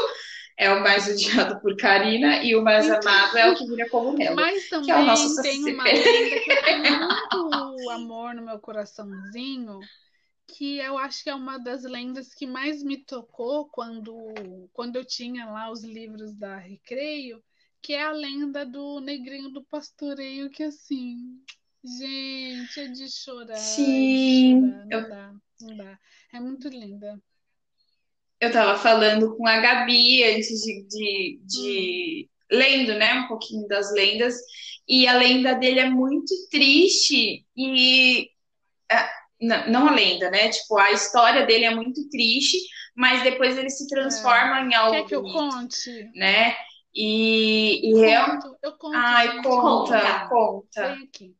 [0.59, 2.99] é o mais odiado por Karina e o mais Então.
[2.99, 4.35] amado é o que vira cogumelo.
[4.35, 8.41] Mas também que é o nosso tem uma lenda que eu tenho muito amor no
[8.41, 9.79] meu coraçãozinho,
[10.47, 15.05] que eu acho que é uma das lendas que mais me tocou quando, quando eu
[15.05, 17.43] tinha lá os livros da Recreio,
[17.81, 21.43] que é a lenda do negrinho do pastoreio, que assim,
[21.83, 23.57] Gente, é de chorar.
[23.63, 23.93] Sim.
[24.03, 24.85] É de chorar.
[24.85, 25.99] Não Eu, dá, não dá.
[26.33, 27.21] É muito linda.
[28.39, 31.93] eu tava falando com a Gabi antes de, de, Hum,
[32.25, 34.35] de lendo, né, um pouquinho das lendas,
[34.87, 38.29] e a lenda dele é muito triste e
[39.41, 40.49] é, n- não a lenda, né?
[40.49, 42.57] Tipo, a história dele é muito triste,
[42.95, 43.87] mas depois ele se é.
[43.87, 46.11] transforma em Quer algo que eu conte?
[46.15, 46.55] né?
[46.93, 48.39] E, e real...
[48.39, 50.93] Conto, eu conto, Ai, gente, conta, Conta.
[50.93, 51.35] aqui.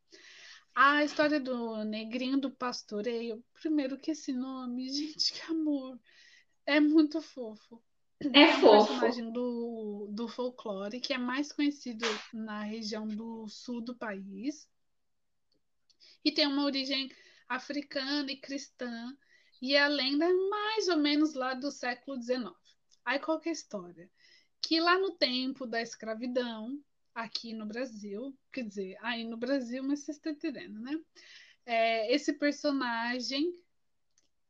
[0.74, 3.44] A história do Negrinho do Pastoreio.
[3.60, 5.98] Primeiro que esse nome, gente, que amor.
[6.66, 7.82] É muito fofo.
[8.20, 8.86] É É um fofo.
[8.86, 14.68] personagem do, do folclore que é mais conhecido na região do sul do país
[16.24, 17.10] e tem uma origem
[17.48, 19.16] africana e cristã.
[19.60, 22.52] E a lenda é mais ou menos lá do século XIX.
[23.04, 24.10] Aí qual que é a história?
[24.60, 26.78] Que lá no tempo da escravidão,
[27.14, 31.00] aqui no Brasil, quer dizer, aí no Brasil, mas vocês estão entendendo, né?
[31.66, 33.52] É, esse personagem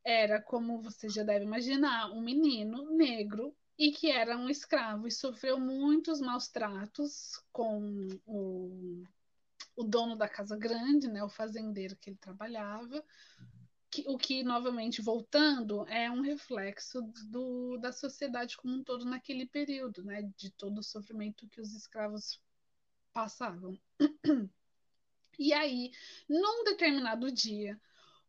[0.03, 5.11] era, como você já deve imaginar, um menino negro e que era um escravo e
[5.11, 9.03] sofreu muitos maus tratos com o,
[9.79, 13.01] o dono da casa grande, né, o fazendeiro que ele trabalhava,
[13.89, 19.45] que, o que, novamente, voltando, é um reflexo do, da sociedade como um todo naquele
[19.45, 22.41] período, né, de todo o sofrimento que os escravos
[23.13, 23.79] passavam.
[25.41, 25.91] E aí,
[26.27, 27.79] num determinado dia,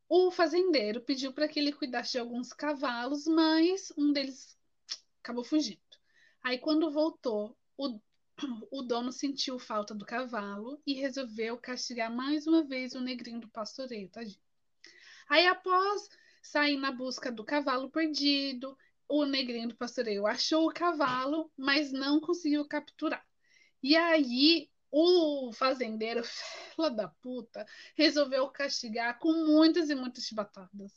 [0.08, 4.56] o fazendeiro pediu para que ele cuidasse de alguns cavalos, mas um deles
[5.20, 5.80] acabou fugindo.
[6.40, 8.00] Aí, quando voltou, o,
[8.70, 13.48] o dono sentiu falta do cavalo e resolveu castigar mais uma vez o negrinho do
[13.48, 14.40] pastoreio, tadinho.
[15.28, 16.08] Aí, após
[16.42, 18.76] sair na busca do cavalo perdido,
[19.08, 23.24] o negrinho do pastoreio achou o cavalo, mas não conseguiu capturar.
[23.82, 26.22] E aí, o fazendeiro,
[26.74, 30.92] filha da puta, resolveu castigar com muitas e muitas chibatadas.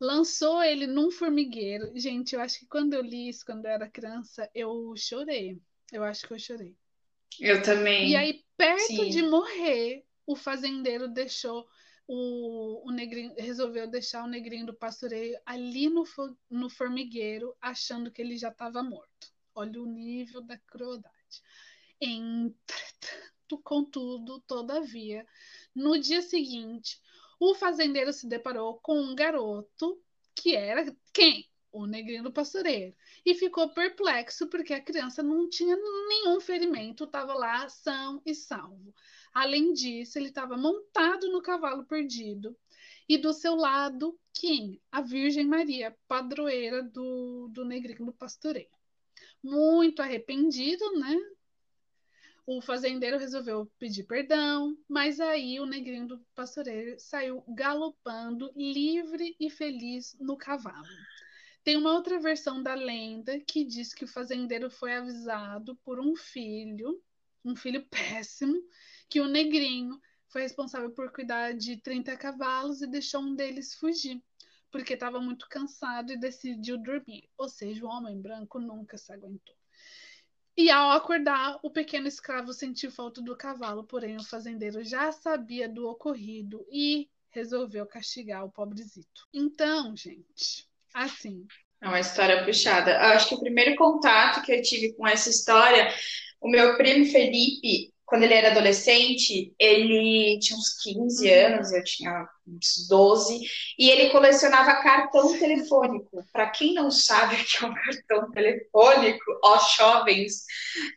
[0.00, 1.90] Lançou ele num formigueiro.
[1.94, 5.60] Gente, eu acho que quando eu li isso, quando eu era criança, eu chorei.
[5.92, 6.76] Eu acho que eu chorei.
[7.40, 8.16] Eu E também.
[8.16, 9.30] aí, perto de Sim.
[9.30, 11.66] morrer, o fazendeiro deixou
[12.06, 16.04] o, o negrinho, resolveu deixar o negrinho do pastoreio ali no,
[16.50, 19.32] no formigueiro, achando que ele já estava morto.
[19.54, 21.42] Olha o nível da crueldade.
[22.00, 25.26] Entretanto, contudo, todavia,
[25.74, 27.00] no dia seguinte,
[27.40, 30.00] o fazendeiro se deparou com um garoto
[30.34, 31.48] que era quem?
[31.72, 32.96] O negrinho do pastoreiro.
[33.26, 38.94] E ficou perplexo porque a criança não tinha nenhum ferimento, estava lá são e salvo.
[39.34, 42.56] Além disso, ele estava montado no cavalo perdido.
[43.08, 44.80] E do seu lado, quem?
[44.92, 48.70] A Virgem Maria, padroeira do, do negrinho do pastoreio.
[49.42, 51.16] Muito arrependido, né?
[52.46, 59.50] O fazendeiro resolveu pedir perdão, mas aí o negrinho do pastoreiro saiu galopando, livre e
[59.50, 60.86] feliz no cavalo.
[61.66, 66.14] Tem uma outra versão da lenda que diz que o fazendeiro foi avisado por um
[66.14, 67.02] filho,
[67.44, 68.54] um filho péssimo,
[69.08, 74.22] que o negrinho foi responsável por cuidar de 30 cavalos e deixou um deles fugir,
[74.70, 77.28] porque estava muito cansado e decidiu dormir.
[77.36, 79.56] Ou seja, o homem branco nunca se aguentou.
[80.56, 85.68] E ao acordar, o pequeno escravo sentiu falta do cavalo, porém o fazendeiro já sabia
[85.68, 89.26] do ocorrido e resolveu castigar o pobrezito.
[89.34, 90.64] Então, gente,
[91.04, 91.46] assim.
[91.82, 92.92] É uma história puxada.
[92.92, 95.92] Eu acho que o primeiro contato que eu tive com essa história,
[96.40, 101.46] o meu primo Felipe, quando ele era adolescente, ele tinha uns 15 Uhum.
[101.46, 103.40] anos, eu tinha uns 12,
[103.78, 106.24] e ele colecionava cartão telefônico.
[106.32, 110.44] Para quem não sabe o que é um cartão telefônico, ó, jovens,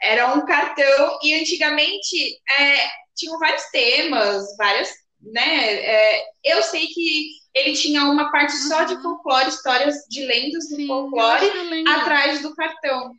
[0.01, 4.89] era um cartão, e antigamente é, tinham vários temas, várias,
[5.21, 5.73] né?
[5.73, 9.01] é, eu sei que ele tinha uma parte só de Uhum.
[9.01, 11.49] folclore, histórias de lendas do Sim, folclore
[11.87, 13.11] atrás do cartão.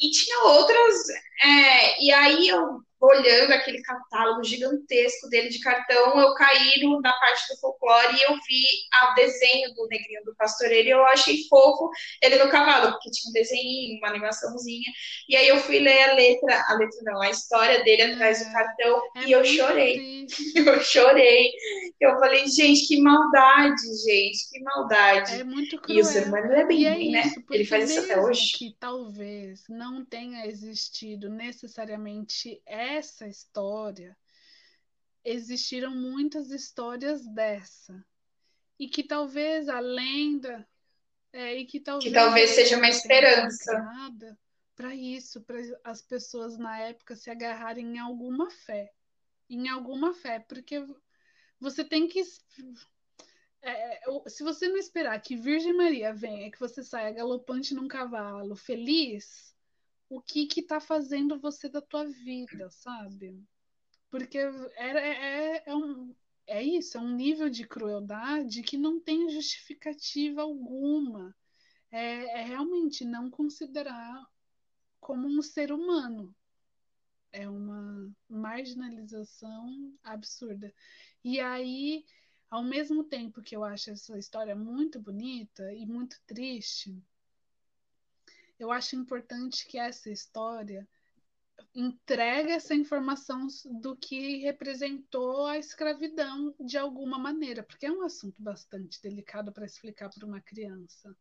[0.00, 0.94] E tinha outras,
[1.44, 7.12] é, e aí eu olhando aquele catálogo gigantesco dele de cartão, eu caí no- na
[7.14, 8.62] parte do folclore e eu vi
[9.10, 11.90] o desenho do Negrinho do Pastoreiro e eu achei fofo
[12.22, 14.90] ele no cavalo, porque tinha um desenho, uma animaçãozinha.
[15.28, 18.48] E aí eu fui ler a letra, a letra não, a história dele atrás do
[18.48, 19.94] É, cartão é e eu chorei.
[19.94, 20.52] triste.
[20.56, 21.50] Eu chorei.
[22.00, 25.32] Eu falei, gente, que maldade, gente, que maldade.
[25.32, 26.28] É muito E o ser cruel.
[26.28, 27.20] humano é bem é né?
[27.20, 28.52] isso, Ele porque faz isso até hoje.
[28.52, 32.60] que talvez não tenha existido necessariamente
[32.92, 34.16] essa história,
[35.24, 38.04] existiram muitas histórias dessa.
[38.78, 40.68] E que talvez a lenda,
[41.32, 43.72] é, e que Que talvez talvez a seja uma esperança.
[44.74, 48.92] para isso, para as pessoas na época se agarrarem em alguma fé.
[49.48, 50.84] em alguma fé, porque
[51.60, 52.22] você tem que.
[53.60, 58.56] É, se você não esperar que Virgem Maria venha, que você saia galopante num cavalo,
[58.56, 59.54] feliz,
[60.12, 63.42] o que que tá fazendo você da tua vida, sabe?
[64.10, 66.14] Porque é, é, é, um,
[66.46, 71.34] é isso, é um nível de crueldade que não tem justificativa alguma.
[71.90, 74.26] É, é realmente não considerar
[75.00, 76.34] como um ser humano.
[77.32, 80.74] É uma marginalização absurda.
[81.24, 82.04] E aí,
[82.50, 87.02] ao mesmo tempo que eu acho essa história muito bonita e muito triste,
[88.62, 90.88] eu acho importante que essa história
[91.74, 93.48] entregue essa informação
[93.80, 99.66] do que representou a escravidão de alguma maneira, porque é um assunto bastante delicado para
[99.66, 101.16] explicar para uma criança.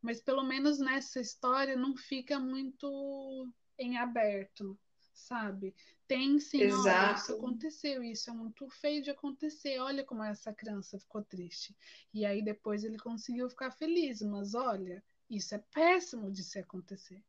[0.00, 4.78] Mas pelo menos nessa história não fica muito em aberto,
[5.12, 5.74] sabe?
[6.08, 6.88] Tem sim, Exato.
[6.88, 9.78] olha, isso aconteceu, isso é muito feio de acontecer.
[9.80, 11.76] Olha como essa criança ficou triste.
[12.14, 17.22] E aí depois ele conseguiu ficar feliz, mas olha, isso é péssimo de se acontecer.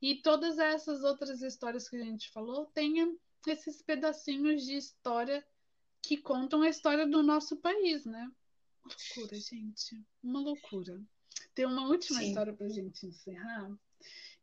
[0.00, 5.46] E todas essas outras histórias que a gente falou têm esses pedacinhos de história
[6.02, 8.30] que contam a história do nosso país, né?
[8.82, 10.04] Uma loucura, gente.
[10.22, 11.02] Uma loucura.
[11.54, 12.28] Tem uma última Sim.
[12.28, 13.70] história para a gente encerrar,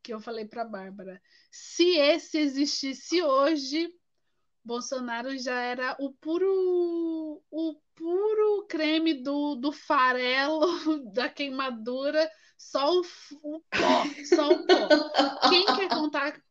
[0.03, 1.21] que eu falei para Bárbara.
[1.51, 3.91] Se esse existisse hoje,
[4.63, 10.61] Bolsonaro já era o puro o puro creme do, do farelo,
[11.13, 13.01] da queimadura só o,
[13.43, 15.49] o pó, só o pó.
[15.49, 16.41] Quem quer contar?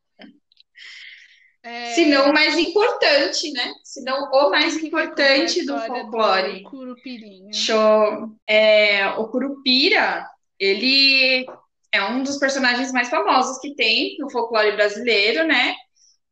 [1.62, 1.94] É...
[1.94, 3.72] Se não o mais importante, né?
[3.82, 6.62] Se não o mais importante do folclore.
[6.62, 7.52] Do Curupirinha.
[7.52, 8.36] Show.
[8.46, 10.24] É, o Curupira,
[10.60, 11.44] ele
[11.92, 15.74] é um dos personagens mais famosos que tem no folclore brasileiro, né?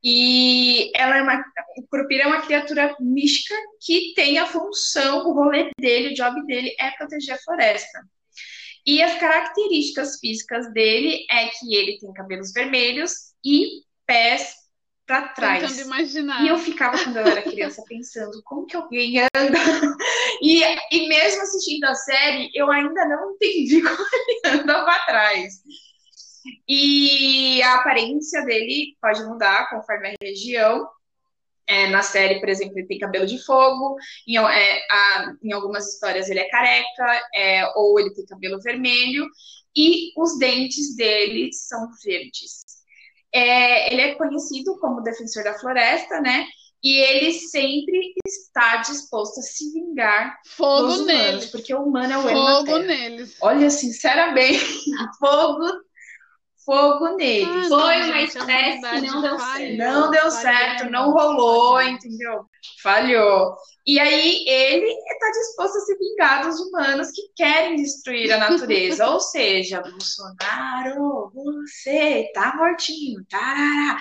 [0.03, 1.43] E ela é uma,
[1.79, 6.47] o Curupira é uma criatura mística que tem a função, o rolê dele, o job
[6.47, 8.01] dele é proteger a floresta.
[8.87, 13.13] E as características físicas dele é que ele tem cabelos vermelhos
[13.45, 14.55] e pés
[15.07, 15.63] para trás.
[15.63, 16.43] Tentando imaginar.
[16.43, 19.59] E eu ficava, quando eu era criança, pensando como que alguém anda.
[20.43, 20.63] E,
[20.93, 25.55] e mesmo assistindo a série, eu ainda não entendi como ele anda para trás.
[26.69, 30.87] E a aparência dele pode mudar conforme a região.
[31.67, 33.97] É, na série, por exemplo, ele tem cabelo de fogo,
[34.29, 39.27] em, é, a, em algumas histórias ele é careca, é, ou ele tem cabelo vermelho,
[39.77, 42.65] e os dentes dele são verdes.
[43.33, 46.47] É, ele é conhecido como defensor da floresta, né?
[46.85, 51.47] E ele sempre está disposto a se vingar fogo dos humanos, neles.
[51.47, 53.37] porque o humano é o Fogo neles.
[53.41, 54.61] Olha, sinceramente,
[55.19, 55.65] fogo
[56.65, 57.45] fogo nele.
[57.45, 59.77] Ah, Foi uma espécie que não deu certo.
[59.77, 62.45] Não deu certo, não rolou, entendeu?
[62.83, 63.55] Falhou.
[63.87, 69.07] E aí ele está disposto a se vingar dos humanos que querem destruir a natureza.
[69.11, 73.23] Ou seja, Bolsonaro, você tá mortinho.
[73.29, 74.01] Tarará.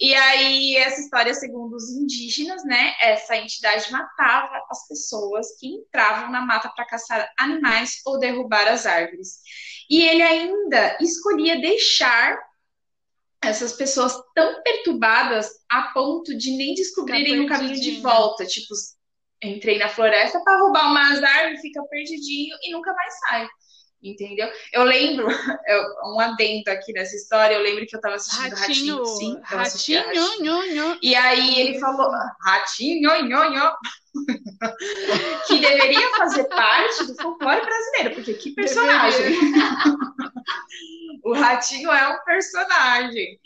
[0.00, 2.94] E aí, essa história, segundo os indígenas, né?
[3.00, 8.86] Essa entidade matava as pessoas que entravam na mata para caçar animais ou derrubar as
[8.86, 9.38] árvores.
[9.92, 12.42] E ele ainda escolhia deixar
[13.44, 18.46] essas pessoas tão perturbadas a ponto de nem descobrirem o caminho de volta.
[18.46, 18.74] Tipo,
[19.42, 23.46] entrei na floresta para roubar umas árvores, fica perdidinho e nunca mais sai.
[24.02, 24.50] Entendeu?
[24.72, 25.28] Eu lembro,
[26.06, 29.40] um adendo aqui nessa história, eu lembro que eu tava assistindo Ratinho, Ratinho sim.
[29.44, 30.44] Ratinho, ratinho.
[30.44, 30.98] Nho, nho.
[31.00, 33.72] E aí ele falou, Ratinho, nho, nho.
[35.46, 39.38] que deveria fazer parte do folclore brasileiro, porque que personagem!
[41.24, 43.38] o Ratinho é um personagem.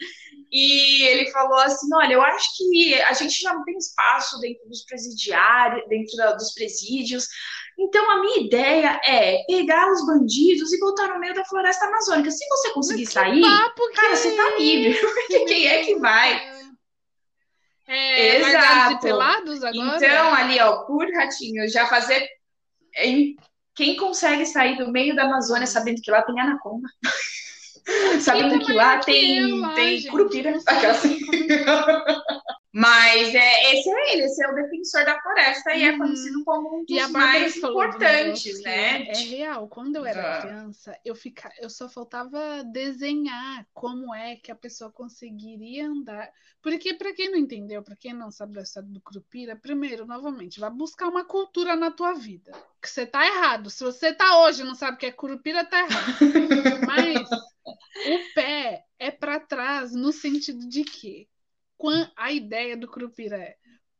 [0.50, 4.68] E ele falou assim: olha, eu acho que a gente já não tem espaço dentro
[4.68, 7.26] dos presidiários, dentro da, dos presídios.
[7.78, 12.30] Então a minha ideia é pegar os bandidos e botar no meio da floresta amazônica.
[12.30, 13.42] Se você conseguir sair,
[13.94, 14.94] cara, você tá livre.
[14.98, 16.56] Porque quem é que vai?
[17.88, 19.00] É, Exato.
[19.00, 19.96] pelados agora?
[19.96, 22.26] Então, ali, ó, por ratinho, já fazer.
[23.74, 26.88] Quem consegue sair do meio da Amazônia sabendo que lá tem anaconda?
[28.20, 30.52] sabendo que lá tem, lá, tem gente, curupira.
[32.78, 35.76] Mas é, esse é ele, esse é o defensor da floresta uhum.
[35.78, 35.98] e é uhum.
[35.98, 39.04] conhecido como um dos mais importantes, né?
[39.04, 39.66] É, é, real.
[39.66, 40.40] Quando eu era ah.
[40.42, 46.30] criança, eu, fica, eu só faltava desenhar como é que a pessoa conseguiria andar.
[46.60, 50.60] Porque, para quem não entendeu, para quem não sabe da história do Curupira, primeiro, novamente,
[50.60, 52.52] vai buscar uma cultura na tua vida.
[52.82, 53.70] Que você tá errado.
[53.70, 56.18] Se você tá hoje e não sabe o que é Curupira, tá errado.
[56.86, 57.26] Mas
[57.66, 61.28] o pé é para trás no sentido de que
[62.16, 63.56] a ideia do Curupira é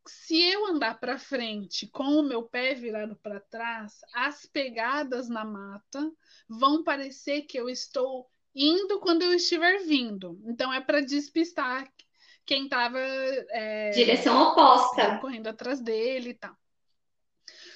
[0.09, 5.45] se eu andar para frente com o meu pé virado para trás, as pegadas na
[5.45, 6.11] mata
[6.49, 10.41] vão parecer que eu estou indo quando eu estiver vindo.
[10.47, 11.93] Então é para despistar
[12.45, 16.57] quem estava é, direção oposta correndo atrás dele e tal.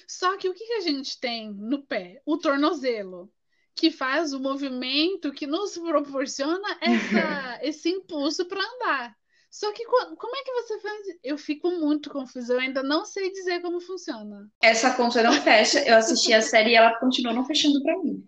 [0.07, 2.21] Só que o que, que a gente tem no pé?
[2.25, 3.31] O tornozelo,
[3.75, 9.15] que faz o movimento que nos proporciona essa, esse impulso para andar.
[9.49, 11.01] Só que como é que você faz?
[11.21, 14.47] Eu fico muito confusa, eu ainda não sei dizer como funciona.
[14.63, 15.79] Essa conta não fecha.
[15.85, 18.25] Eu assisti a série e ela continuou não fechando para mim.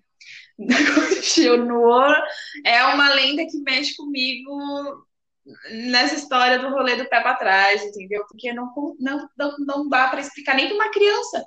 [0.59, 2.13] Continuou.
[2.65, 5.07] É uma lenda que mexe comigo
[5.71, 8.23] nessa história do rolê do pé para trás, entendeu?
[8.27, 11.43] Porque não, não, não, não dá para explicar nem para uma criança.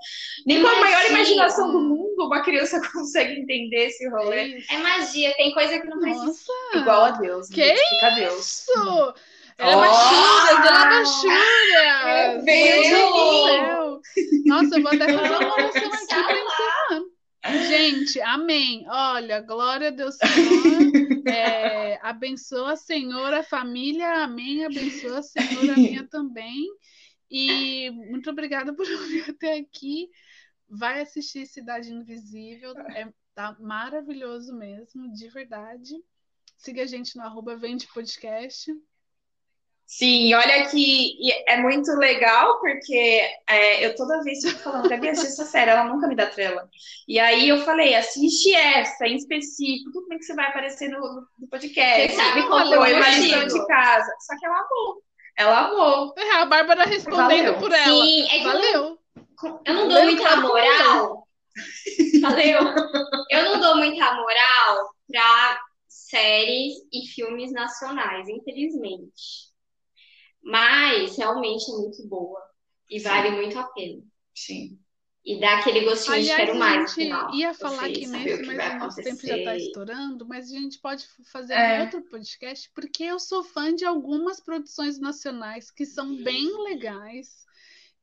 [0.47, 4.63] Nem com a maior imaginação do mundo uma criança consegue entender esse rolê.
[4.71, 6.27] É magia, tem coisa que não precisa.
[6.27, 7.49] Nossa, Igual a Deus.
[7.49, 8.47] Que explica Deus.
[8.47, 9.15] Isso?
[9.59, 12.43] Ela é machura, dona machura!
[12.43, 14.01] Meu
[14.45, 15.71] Nossa, eu vou até fazer uma.
[17.77, 18.87] Gente, amém.
[18.89, 20.27] Olha, glória a Deus, Senhor.
[21.29, 24.23] É, abençoa, Senhor, a família.
[24.23, 24.65] Amém.
[24.65, 26.65] Abençoa, Senhor, a minha também.
[27.29, 30.09] E muito obrigada por vir até aqui.
[30.69, 32.79] Vai assistir Cidade Invisível.
[32.91, 35.95] É, tá maravilhoso mesmo, de verdade.
[36.57, 38.73] Siga a gente no arroba Vende Podcast.
[39.87, 41.17] Sim, olha que
[41.47, 45.85] é muito legal, porque é, eu toda vez fico falando, Gabi, assiste essa série, ela
[45.85, 46.69] nunca me dá trela.
[47.07, 50.99] E aí eu falei, assiste essa em específico, como é que você vai aparecer no,
[51.39, 52.09] no podcast?
[52.09, 54.13] Você sabe qual foi uma lição de casa.
[54.21, 55.03] Só que ela amou.
[55.39, 56.15] Ela amou.
[56.17, 57.59] É, a Bárbara respondendo Valeu.
[57.59, 58.05] por ela.
[58.05, 58.99] Sim, é Valeu.
[59.65, 61.29] Eu não dou muita moral.
[62.23, 62.61] Valeu.
[63.31, 69.47] Eu não dou muita moral pra séries e filmes nacionais, infelizmente.
[70.47, 72.41] Mas realmente é muito boa
[72.89, 73.09] e Sim.
[73.09, 74.01] vale muito a pena.
[74.33, 74.79] Sim.
[75.25, 76.77] E dá aquele gostinho Aliás, de quero mais.
[76.77, 77.35] A gente final.
[77.35, 81.05] ia falar aqui mesmo, mas o nosso tempo já está estourando, mas a gente pode
[81.33, 81.83] fazer é.
[81.83, 87.45] outro podcast, porque eu sou fã de algumas produções nacionais que são bem legais.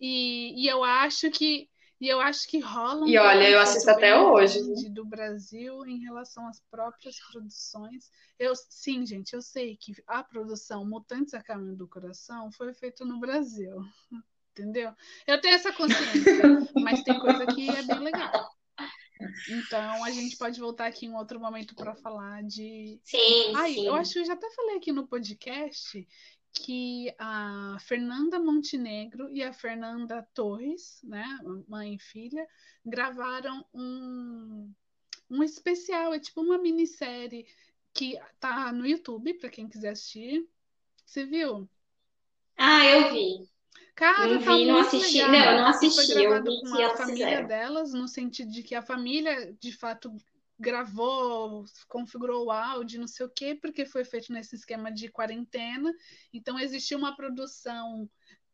[0.02, 1.70] E, e eu acho que
[2.04, 4.60] e eu acho que rola um E olha, eu assisto até hoje.
[4.90, 8.12] Do Brasil em relação às próprias produções.
[8.38, 13.06] Eu, sim, gente, eu sei que a produção Mutantes a Caminho do Coração foi feita
[13.06, 13.78] no Brasil.
[14.52, 14.92] Entendeu?
[15.26, 18.52] Eu tenho essa consciência, mas tem coisa que é bem legal.
[19.50, 23.00] Então a gente pode voltar aqui em outro momento para falar de.
[23.06, 23.88] Sim, Ai, sim.
[23.88, 26.06] Eu acho que eu já até falei aqui no podcast
[26.54, 31.26] que a Fernanda Montenegro e a Fernanda Torres, né,
[31.68, 32.48] mãe e filha,
[32.86, 34.72] gravaram um,
[35.30, 37.46] um especial, é tipo uma minissérie
[37.94, 40.48] que tá no YouTube para quem quiser assistir.
[41.06, 41.68] Você viu?
[42.58, 43.50] Ah, eu vi.
[43.96, 45.24] Cara, não tá vi, não assisti.
[45.24, 45.32] Legal.
[45.32, 46.14] Não, não assisti.
[46.14, 47.48] Foi gravado eu vi com a família fizeram.
[47.48, 50.16] delas, no sentido de que a família, de fato,
[50.60, 55.92] gravou, configurou o áudio, não sei o quê, porque foi feito nesse esquema de quarentena.
[56.32, 58.10] Então, existia uma produção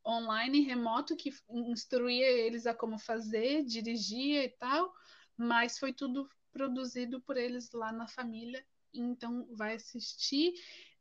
[0.05, 4.91] online, remoto, que instruía eles a como fazer, dirigia e tal,
[5.37, 8.65] mas foi tudo produzido por eles lá na família.
[8.93, 10.53] Então, vai assistir.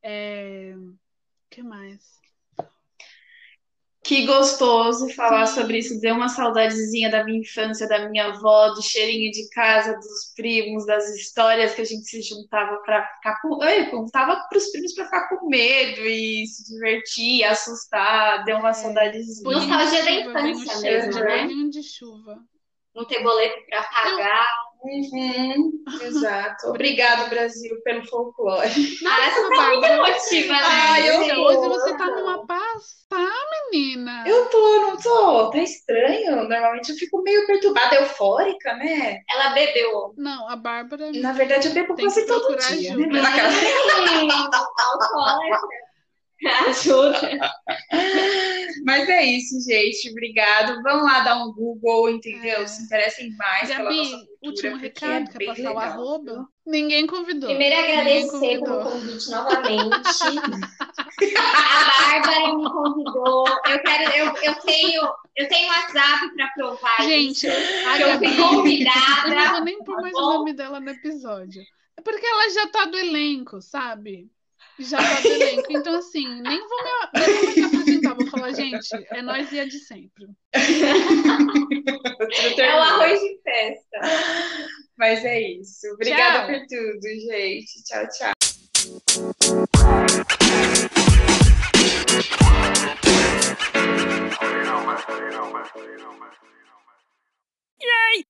[0.03, 0.75] É...
[1.51, 2.21] Que mais?
[4.09, 6.01] Que gostoso falar sobre isso.
[6.01, 10.87] Deu uma saudadezinha da minha infância, da minha avó, do cheirinho de casa, dos primos,
[10.87, 13.63] das histórias que a gente se juntava para ficar com.
[13.63, 18.45] Eu contava para os primos para ficar com medo e se divertir, assustar.
[18.45, 19.45] Deu uma saudadezinha.
[19.45, 21.47] Nostalgia da infância mesmo, né?
[21.71, 22.39] de chuva.
[22.95, 24.49] Não ter boleto para pagar.
[24.81, 25.73] Uhum,
[26.03, 26.69] exato.
[26.69, 28.71] Obrigado, Brasil, pelo folclore.
[29.07, 30.61] Ah, essa tá muito emotiva, né?
[30.63, 31.43] Ai, eu Hoje, tô.
[31.47, 33.29] hoje você tá numa paz, tá,
[33.73, 34.25] menina?
[34.27, 35.51] Eu tô, não tô?
[35.51, 36.49] Tá estranho.
[36.49, 39.21] Normalmente eu fico meio perturbada, eufórica, né?
[39.31, 40.15] Ela bebeu.
[40.17, 41.11] Não, a Bárbara.
[41.13, 42.93] Na verdade, eu bebo quase todo dia.
[42.95, 43.07] ajuda.
[43.07, 43.21] Né?
[44.79, 45.59] Alcoólatra.
[46.69, 47.39] Ajuda.
[48.85, 50.11] Mas é isso, gente.
[50.11, 50.83] Obrigado.
[50.83, 52.63] Vão lá dar um Google, entendeu?
[52.63, 52.67] É.
[52.67, 54.39] Se interessem mais pela nossa Gabi, cultura.
[54.43, 56.33] último porque recado, é quer passar o legal, arroba?
[56.33, 56.49] viu?
[56.67, 57.49] Ninguém convidou.
[57.49, 58.83] Primeiro Ninguém agradecer pelo convidou.
[58.83, 60.25] convite novamente.
[61.37, 63.45] A Bárbara me convidou.
[63.69, 65.03] Eu quero, eu, eu tenho,
[65.37, 67.87] eu tenho WhatsApp para provar Gente, isso.
[67.87, 69.51] a que eu Gabi, fui eu não convidada.
[69.53, 71.63] vou nem pôr tá mais o nome dela no episódio.
[71.97, 74.31] É porque ela já tá do elenco, sabe?
[74.79, 75.67] Já tá do elenco.
[75.71, 79.59] Então, assim, nem vou me, nem vou me apresentar, vou falar, gente, é nós e
[79.59, 80.27] é de sempre.
[82.59, 83.99] é o arroz de festa.
[84.97, 85.87] Mas é isso.
[85.95, 86.59] Obrigada tchau.
[86.59, 87.01] por tudo,
[87.31, 87.83] gente.
[87.85, 88.33] Tchau, tchau.
[97.81, 98.29] Yay!